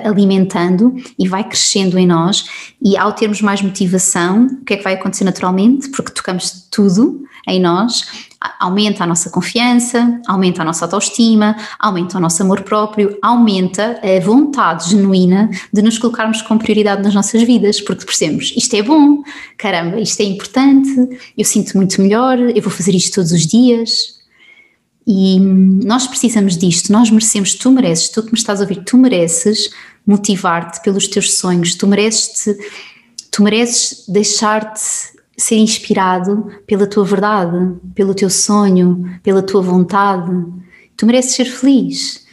alimentando 0.05 0.97
e 1.19 1.29
vai 1.29 1.45
crescendo 1.45 1.97
em 1.99 2.07
nós 2.07 2.49
e 2.83 2.97
ao 2.97 3.13
termos 3.13 3.41
mais 3.41 3.63
motivação, 3.63 4.47
o 4.47 4.65
que 4.65 4.75
é 4.75 4.77
que 4.79 4.83
vai 4.83 4.95
acontecer 4.95 5.25
naturalmente? 5.25 5.91
Porque 5.91 6.11
tocamos 6.11 6.67
tudo 6.71 7.23
em 7.47 7.61
nós, 7.61 8.26
aumenta 8.59 9.05
a 9.05 9.07
nossa 9.07 9.31
confiança, 9.31 10.21
aumenta 10.27 10.63
a 10.63 10.65
nossa 10.65 10.85
autoestima, 10.85 11.57
aumenta 11.79 12.19
o 12.19 12.21
nosso 12.21 12.43
amor 12.43 12.63
próprio, 12.63 13.19
aumenta 13.23 14.01
a 14.03 14.21
vontade 14.25 14.91
genuína 14.91 15.51
de 15.73 15.83
nos 15.83 15.99
colocarmos 15.99 16.43
com 16.43 16.59
prioridade 16.59 17.03
nas 17.03 17.15
nossas 17.15 17.43
vidas, 17.43 17.81
porque 17.81 18.05
percebemos, 18.05 18.53
isto 18.57 18.75
é 18.75 18.83
bom, 18.83 19.23
caramba, 19.57 20.01
isto 20.01 20.21
é 20.21 20.25
importante, 20.25 20.91
eu 21.37 21.45
sinto 21.45 21.77
muito 21.77 22.01
melhor, 22.01 22.39
eu 22.39 22.63
vou 22.63 22.73
fazer 22.73 22.95
isto 22.95 23.15
todos 23.17 23.33
os 23.33 23.47
dias, 23.47 24.17
e 25.07 25.39
nós 25.39 26.07
precisamos 26.07 26.57
disto, 26.57 26.93
nós 26.93 27.11
merecemos, 27.11 27.55
tu 27.55 27.71
mereces, 27.71 28.09
tu 28.09 28.23
que 28.23 28.33
me 28.33 28.39
estás 28.39 28.61
a 28.61 28.63
ouvir, 28.65 28.83
tu 28.85 28.99
mereces 28.99 29.71
motivar-te 30.05 30.83
pelos 30.83 31.07
teus 31.07 31.39
sonhos, 31.39 31.75
tu 31.75 31.87
mereces, 31.87 32.57
tu 33.31 33.43
mereces 33.43 34.05
deixar-te 34.09 35.16
ser 35.37 35.57
inspirado 35.57 36.51
pela 36.67 36.87
tua 36.87 37.05
verdade, 37.05 37.75
pelo 37.95 38.15
teu 38.15 38.31
sonho, 38.31 39.19
pela 39.23 39.43
tua 39.43 39.61
vontade. 39.61 40.33
Tu 40.97 41.05
mereces 41.05 41.33
ser 41.33 41.45
feliz 41.45 42.25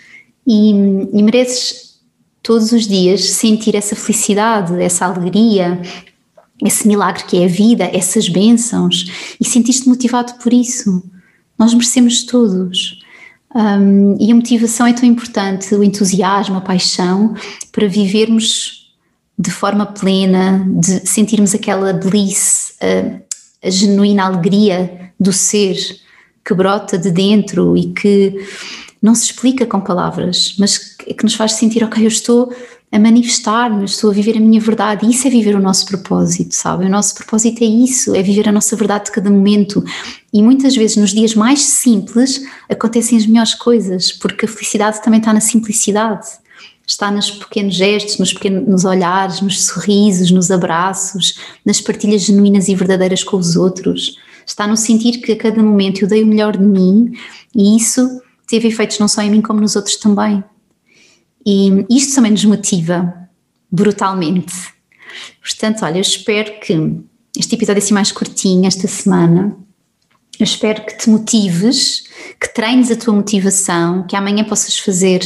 e, 0.47 0.69
e 0.69 1.23
mereces 1.23 1.99
todos 2.41 2.71
os 2.71 2.87
dias 2.87 3.29
sentir 3.31 3.75
essa 3.75 3.95
felicidade, 3.95 4.81
essa 4.81 5.05
alegria, 5.05 5.81
esse 6.61 6.87
milagre 6.87 7.23
que 7.23 7.37
é 7.37 7.45
a 7.45 7.47
vida, 7.47 7.89
essas 7.93 8.29
bênçãos 8.29 9.35
e 9.39 9.45
sentir-te 9.45 9.87
motivado 9.87 10.33
por 10.35 10.53
isso. 10.53 11.03
Nós 11.57 11.73
merecemos 11.73 12.23
todos. 12.23 13.01
Um, 13.55 14.17
e 14.19 14.31
a 14.31 14.35
motivação 14.35 14.87
é 14.87 14.93
tão 14.93 15.07
importante, 15.07 15.75
o 15.75 15.83
entusiasmo, 15.83 16.57
a 16.57 16.61
paixão, 16.61 17.35
para 17.71 17.87
vivermos 17.87 18.91
de 19.37 19.51
forma 19.51 19.85
plena, 19.85 20.65
de 20.79 21.07
sentirmos 21.07 21.53
aquela 21.53 21.93
bliss, 21.93 22.72
a, 22.83 23.67
a 23.67 23.69
genuína 23.69 24.25
alegria 24.25 25.11
do 25.19 25.31
ser 25.31 25.77
que 26.43 26.53
brota 26.53 26.97
de 26.97 27.09
dentro 27.09 27.77
e 27.77 27.93
que 27.93 28.45
não 29.01 29.15
se 29.15 29.25
explica 29.25 29.65
com 29.65 29.81
palavras, 29.81 30.55
mas 30.59 30.77
que, 30.77 31.13
que 31.13 31.23
nos 31.23 31.35
faz 31.35 31.53
sentir, 31.53 31.83
ok, 31.83 32.03
eu 32.03 32.07
estou 32.07 32.53
a 32.93 32.99
manifestar-me, 32.99 33.85
estou 33.85 34.11
a 34.11 34.13
viver 34.13 34.37
a 34.37 34.39
minha 34.39 34.61
verdade. 34.61 35.03
E 35.03 35.09
isso 35.09 35.27
é 35.27 35.29
viver 35.31 35.55
o 35.55 35.59
nosso 35.59 35.87
propósito, 35.87 36.53
sabe? 36.53 36.85
O 36.85 36.89
nosso 36.89 37.15
propósito 37.15 37.63
é 37.63 37.67
isso, 37.67 38.15
é 38.15 38.21
viver 38.21 38.47
a 38.47 38.51
nossa 38.51 38.75
verdade 38.75 39.05
de 39.05 39.11
cada 39.11 39.31
momento. 39.31 39.83
E 40.31 40.43
muitas 40.43 40.75
vezes 40.75 40.95
nos 40.97 41.11
dias 41.11 41.33
mais 41.33 41.63
simples 41.63 42.45
acontecem 42.69 43.17
as 43.17 43.25
melhores 43.25 43.55
coisas, 43.55 44.11
porque 44.11 44.45
a 44.45 44.47
felicidade 44.47 45.01
também 45.01 45.19
está 45.19 45.33
na 45.33 45.41
simplicidade. 45.41 46.27
Está 46.85 47.09
nos 47.09 47.31
pequenos 47.31 47.75
gestos, 47.75 48.17
nos 48.19 48.33
pequenos 48.33 48.67
nos 48.67 48.85
olhares, 48.85 49.41
nos 49.41 49.65
sorrisos, 49.65 50.31
nos 50.31 50.51
abraços, 50.51 51.39
nas 51.65 51.79
partilhas 51.79 52.23
genuínas 52.23 52.67
e 52.67 52.75
verdadeiras 52.75 53.23
com 53.23 53.37
os 53.37 53.55
outros. 53.55 54.17
Está 54.45 54.67
no 54.67 54.75
sentir 54.75 55.19
que 55.19 55.31
a 55.31 55.37
cada 55.37 55.63
momento 55.63 56.01
eu 56.01 56.07
dei 56.07 56.23
o 56.23 56.27
melhor 56.27 56.57
de 56.57 56.63
mim 56.63 57.13
e 57.55 57.77
isso 57.77 58.21
teve 58.47 58.67
efeitos 58.67 58.99
não 58.99 59.07
só 59.07 59.21
em 59.21 59.31
mim 59.31 59.41
como 59.41 59.61
nos 59.61 59.75
outros 59.75 59.95
também. 59.95 60.43
E 61.45 61.85
isto 61.89 62.15
também 62.15 62.31
nos 62.31 62.43
motiva 62.45 63.13
brutalmente. 63.71 64.53
Portanto, 65.41 65.83
olha, 65.85 65.97
eu 65.97 66.01
espero 66.01 66.59
que 66.59 67.01
este 67.37 67.55
episódio 67.55 67.81
assim 67.81 67.93
mais 67.93 68.11
curtinho 68.11 68.67
esta 68.67 68.87
semana. 68.87 69.57
Eu 70.39 70.43
espero 70.43 70.85
que 70.85 70.97
te 70.97 71.09
motives, 71.09 72.03
que 72.39 72.53
treines 72.53 72.91
a 72.91 72.95
tua 72.95 73.13
motivação, 73.13 74.05
que 74.07 74.15
amanhã 74.15 74.43
possas 74.43 74.77
fazer 74.77 75.21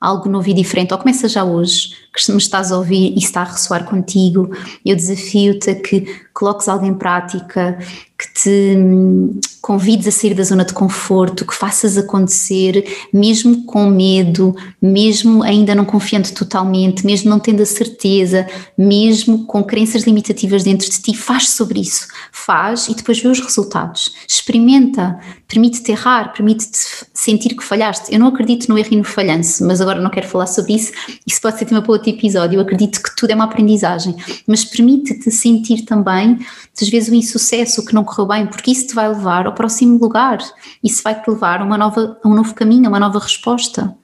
algo 0.00 0.28
novo 0.28 0.48
e 0.48 0.54
diferente, 0.54 0.92
ou 0.92 0.98
começa 0.98 1.28
já 1.28 1.44
hoje, 1.44 1.94
que 2.14 2.32
me 2.32 2.38
estás 2.38 2.72
a 2.72 2.78
ouvir 2.78 3.12
e 3.14 3.18
está 3.18 3.42
a 3.42 3.44
ressoar 3.44 3.84
contigo, 3.84 4.50
eu 4.84 4.96
desafio-te 4.96 5.70
a 5.70 5.74
que 5.74 6.06
coloques 6.32 6.68
algo 6.68 6.86
em 6.86 6.94
prática, 6.94 7.78
que 8.20 8.34
te 8.34 8.76
hum, 8.76 9.40
convides 9.62 10.06
a 10.06 10.10
sair 10.10 10.34
da 10.34 10.42
zona 10.42 10.62
de 10.62 10.74
conforto, 10.74 11.46
que 11.46 11.54
faças 11.54 11.96
acontecer, 11.96 12.84
mesmo 13.12 13.64
com 13.64 13.86
medo, 13.86 14.54
mesmo 14.80 15.42
ainda 15.42 15.74
não 15.74 15.86
confiando 15.86 16.30
totalmente, 16.32 17.06
mesmo 17.06 17.30
não 17.30 17.38
tendo 17.38 17.62
a 17.62 17.66
certeza, 17.66 18.46
mesmo 18.76 19.46
com 19.46 19.64
crenças 19.64 20.02
limitativas 20.02 20.64
dentro 20.64 20.90
de 20.90 21.00
ti, 21.00 21.16
faz 21.16 21.48
sobre 21.50 21.80
isso, 21.80 22.06
faz 22.30 22.88
e 22.88 22.94
depois 22.94 23.20
vê 23.20 23.28
os 23.28 23.40
resultados. 23.40 24.12
Experimenta, 24.28 25.18
permite-te 25.48 25.92
errar, 25.92 26.32
permite-te 26.34 26.78
sentir 27.14 27.54
que 27.54 27.64
falhaste. 27.64 28.12
Eu 28.12 28.20
não 28.20 28.26
acredito 28.26 28.68
no 28.68 28.78
erro 28.78 28.88
e 28.92 28.96
no 28.96 29.04
falhanço, 29.04 29.64
mas 29.66 29.80
agora 29.80 30.00
não 30.00 30.10
quero 30.10 30.28
falar 30.28 30.46
sobre 30.46 30.74
isso, 30.74 30.92
isso 31.26 31.40
pode 31.40 31.58
ser 31.58 31.64
tema 31.64 31.80
para 31.80 31.92
outro 31.92 32.10
episódio. 32.10 32.56
Eu 32.56 32.62
acredito 32.62 33.02
que 33.02 33.16
tudo 33.16 33.30
é 33.30 33.34
uma 33.34 33.44
aprendizagem, 33.44 34.14
mas 34.46 34.64
permite-te 34.64 35.30
sentir 35.30 35.82
também, 35.82 36.38
às 36.80 36.88
vezes, 36.88 37.08
o 37.08 37.14
insucesso, 37.14 37.80
o 37.80 37.84
que 37.84 37.94
não 37.94 38.04
correu 38.10 38.26
bem, 38.26 38.46
porque 38.46 38.70
isso 38.70 38.88
te 38.88 38.94
vai 38.94 39.08
levar 39.08 39.46
ao 39.46 39.54
próximo 39.54 39.98
lugar, 39.98 40.38
isso 40.82 41.02
vai 41.02 41.20
te 41.20 41.28
levar 41.30 41.60
a, 41.60 41.64
uma 41.64 41.78
nova, 41.78 42.18
a 42.22 42.28
um 42.28 42.34
novo 42.34 42.54
caminho, 42.54 42.86
a 42.86 42.88
uma 42.88 43.00
nova 43.00 43.18
resposta. 43.18 43.96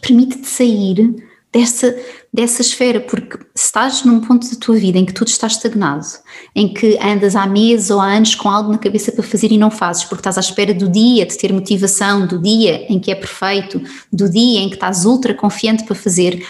Permite-te 0.00 0.46
sair 0.46 1.14
dessa, 1.52 1.96
dessa 2.32 2.62
esfera, 2.62 3.00
porque 3.00 3.38
se 3.54 3.66
estás 3.66 4.04
num 4.04 4.20
ponto 4.20 4.48
da 4.50 4.56
tua 4.56 4.76
vida 4.76 4.98
em 4.98 5.04
que 5.04 5.12
tudo 5.12 5.28
está 5.28 5.46
estagnado, 5.46 6.04
em 6.54 6.72
que 6.72 6.98
andas 7.00 7.36
há 7.36 7.46
meses 7.46 7.90
ou 7.90 8.00
há 8.00 8.06
anos 8.06 8.34
com 8.34 8.48
algo 8.48 8.72
na 8.72 8.78
cabeça 8.78 9.12
para 9.12 9.22
fazer 9.22 9.52
e 9.52 9.58
não 9.58 9.70
fazes, 9.70 10.04
porque 10.04 10.20
estás 10.20 10.36
à 10.36 10.40
espera 10.40 10.74
do 10.74 10.88
dia 10.88 11.24
de 11.24 11.36
ter 11.38 11.52
motivação, 11.52 12.26
do 12.26 12.40
dia 12.40 12.86
em 12.92 12.98
que 12.98 13.12
é 13.12 13.14
perfeito, 13.14 13.80
do 14.12 14.28
dia 14.28 14.60
em 14.60 14.68
que 14.68 14.74
estás 14.74 15.04
ultra 15.04 15.32
confiante 15.32 15.84
para 15.84 15.94
fazer, 15.94 16.44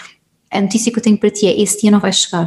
a 0.55 0.61
notícia 0.61 0.91
que 0.91 0.99
eu 0.99 1.03
tenho 1.03 1.19
para 1.19 1.31
ti 1.31 1.47
é: 1.47 1.61
esse 1.61 1.81
dia 1.81 1.91
não 1.91 2.01
vai 2.01 2.13
chegar. 2.13 2.47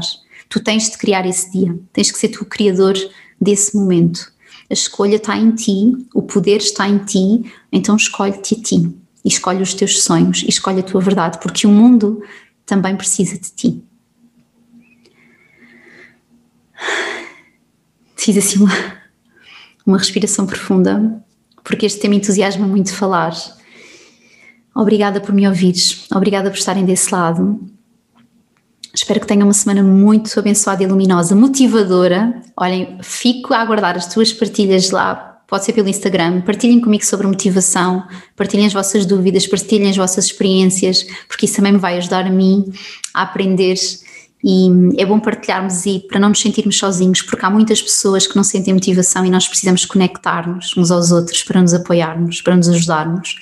Tu 0.49 0.61
tens 0.61 0.89
de 0.89 0.97
criar 0.97 1.25
esse 1.25 1.51
dia, 1.51 1.77
tens 1.91 2.09
que 2.09 2.17
ser 2.17 2.29
tu 2.29 2.43
o 2.43 2.45
criador 2.45 2.95
desse 3.39 3.75
momento. 3.75 4.31
A 4.69 4.73
escolha 4.73 5.15
está 5.15 5.37
em 5.37 5.51
ti, 5.51 5.93
o 6.13 6.21
poder 6.21 6.57
está 6.57 6.87
em 6.87 6.97
ti, 6.99 7.51
então 7.71 7.95
escolhe-te 7.95 8.55
a 8.55 8.61
ti. 8.61 8.95
E 9.23 9.29
escolhe 9.29 9.61
os 9.61 9.73
teus 9.73 10.03
sonhos, 10.03 10.43
e 10.43 10.49
escolhe 10.49 10.79
a 10.79 10.83
tua 10.83 11.01
verdade, 11.01 11.39
porque 11.41 11.65
o 11.65 11.69
mundo 11.69 12.21
também 12.65 12.95
precisa 12.95 13.37
de 13.37 13.51
ti. 13.51 13.83
Fiz 18.15 18.37
assim 18.37 18.59
uma, 18.59 18.73
uma 19.85 19.97
respiração 19.97 20.45
profunda, 20.45 21.23
porque 21.63 21.85
este 21.85 21.99
tema 21.99 22.15
entusiasma 22.15 22.67
muito 22.67 22.93
falar. 22.93 23.33
Obrigada 24.75 25.21
por 25.21 25.33
me 25.33 25.47
ouvires, 25.47 26.05
obrigada 26.13 26.49
por 26.49 26.57
estarem 26.57 26.85
desse 26.85 27.11
lado. 27.13 27.59
Espero 28.97 29.19
que 29.19 29.27
tenham 29.27 29.43
uma 29.43 29.53
semana 29.53 29.83
muito 29.83 30.39
abençoada 30.39 30.81
e 30.81 30.87
luminosa, 30.87 31.35
motivadora. 31.35 32.41
Olhem, 32.57 32.97
fico 33.03 33.53
a 33.53 33.59
aguardar 33.59 33.95
as 33.95 34.07
tuas 34.11 34.33
partilhas 34.33 34.89
lá, 34.89 35.39
pode 35.47 35.65
ser 35.65 35.73
pelo 35.73 35.87
Instagram. 35.87 36.41
Partilhem 36.41 36.81
comigo 36.81 37.05
sobre 37.05 37.27
motivação, 37.27 38.03
partilhem 38.35 38.65
as 38.65 38.73
vossas 38.73 39.05
dúvidas, 39.05 39.45
partilhem 39.45 39.91
as 39.91 39.97
vossas 39.97 40.25
experiências, 40.25 41.05
porque 41.27 41.45
isso 41.45 41.57
também 41.57 41.73
me 41.73 41.77
vai 41.77 41.95
ajudar 41.99 42.25
a 42.25 42.29
mim 42.31 42.73
a 43.13 43.21
aprender 43.21 43.75
e 44.43 44.69
é 44.97 45.05
bom 45.05 45.19
partilharmos 45.19 45.85
e 45.85 45.99
para 45.99 46.19
não 46.19 46.29
nos 46.29 46.39
sentirmos 46.39 46.77
sozinhos, 46.77 47.21
porque 47.21 47.43
há 47.45 47.49
muitas 47.49 47.81
pessoas 47.81 48.27
que 48.27 48.35
não 48.35 48.43
sentem 48.43 48.73
motivação 48.73 49.25
e 49.25 49.29
nós 49.29 49.47
precisamos 49.47 49.85
conectar-nos 49.85 50.77
uns 50.77 50.91
aos 50.91 51.11
outros 51.11 51.43
para 51.43 51.61
nos 51.61 51.73
apoiarmos, 51.73 52.41
para 52.41 52.55
nos 52.55 52.69
ajudarmos. 52.69 53.35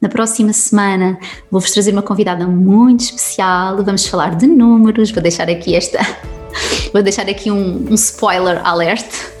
Na 0.00 0.08
próxima 0.08 0.52
semana 0.52 1.18
vou-vos 1.50 1.70
trazer 1.70 1.92
uma 1.92 2.02
convidada 2.02 2.46
muito 2.46 3.00
especial, 3.00 3.82
vamos 3.84 4.06
falar 4.06 4.34
de 4.34 4.46
números, 4.46 5.10
vou 5.12 5.22
deixar 5.22 5.48
aqui 5.48 5.74
esta, 5.76 5.98
vou 6.92 7.02
deixar 7.02 7.28
aqui 7.28 7.50
um, 7.50 7.86
um 7.88 7.94
spoiler 7.94 8.60
alert. 8.66 9.39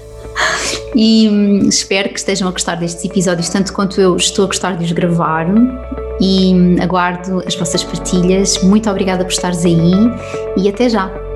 E 0.94 1.28
hum, 1.28 1.68
espero 1.68 2.08
que 2.08 2.18
estejam 2.18 2.48
a 2.48 2.50
gostar 2.50 2.74
destes 2.74 3.04
episódios 3.04 3.48
tanto 3.48 3.72
quanto 3.72 4.00
eu 4.00 4.16
estou 4.16 4.44
a 4.44 4.48
gostar 4.48 4.76
de 4.76 4.84
os 4.84 4.92
gravar 4.92 5.46
e 6.20 6.76
aguardo 6.80 7.42
as 7.46 7.54
vossas 7.54 7.84
partilhas. 7.84 8.62
Muito 8.62 8.90
obrigada 8.90 9.24
por 9.24 9.32
estares 9.32 9.64
aí 9.64 9.92
e 10.56 10.68
até 10.68 10.88
já! 10.88 11.29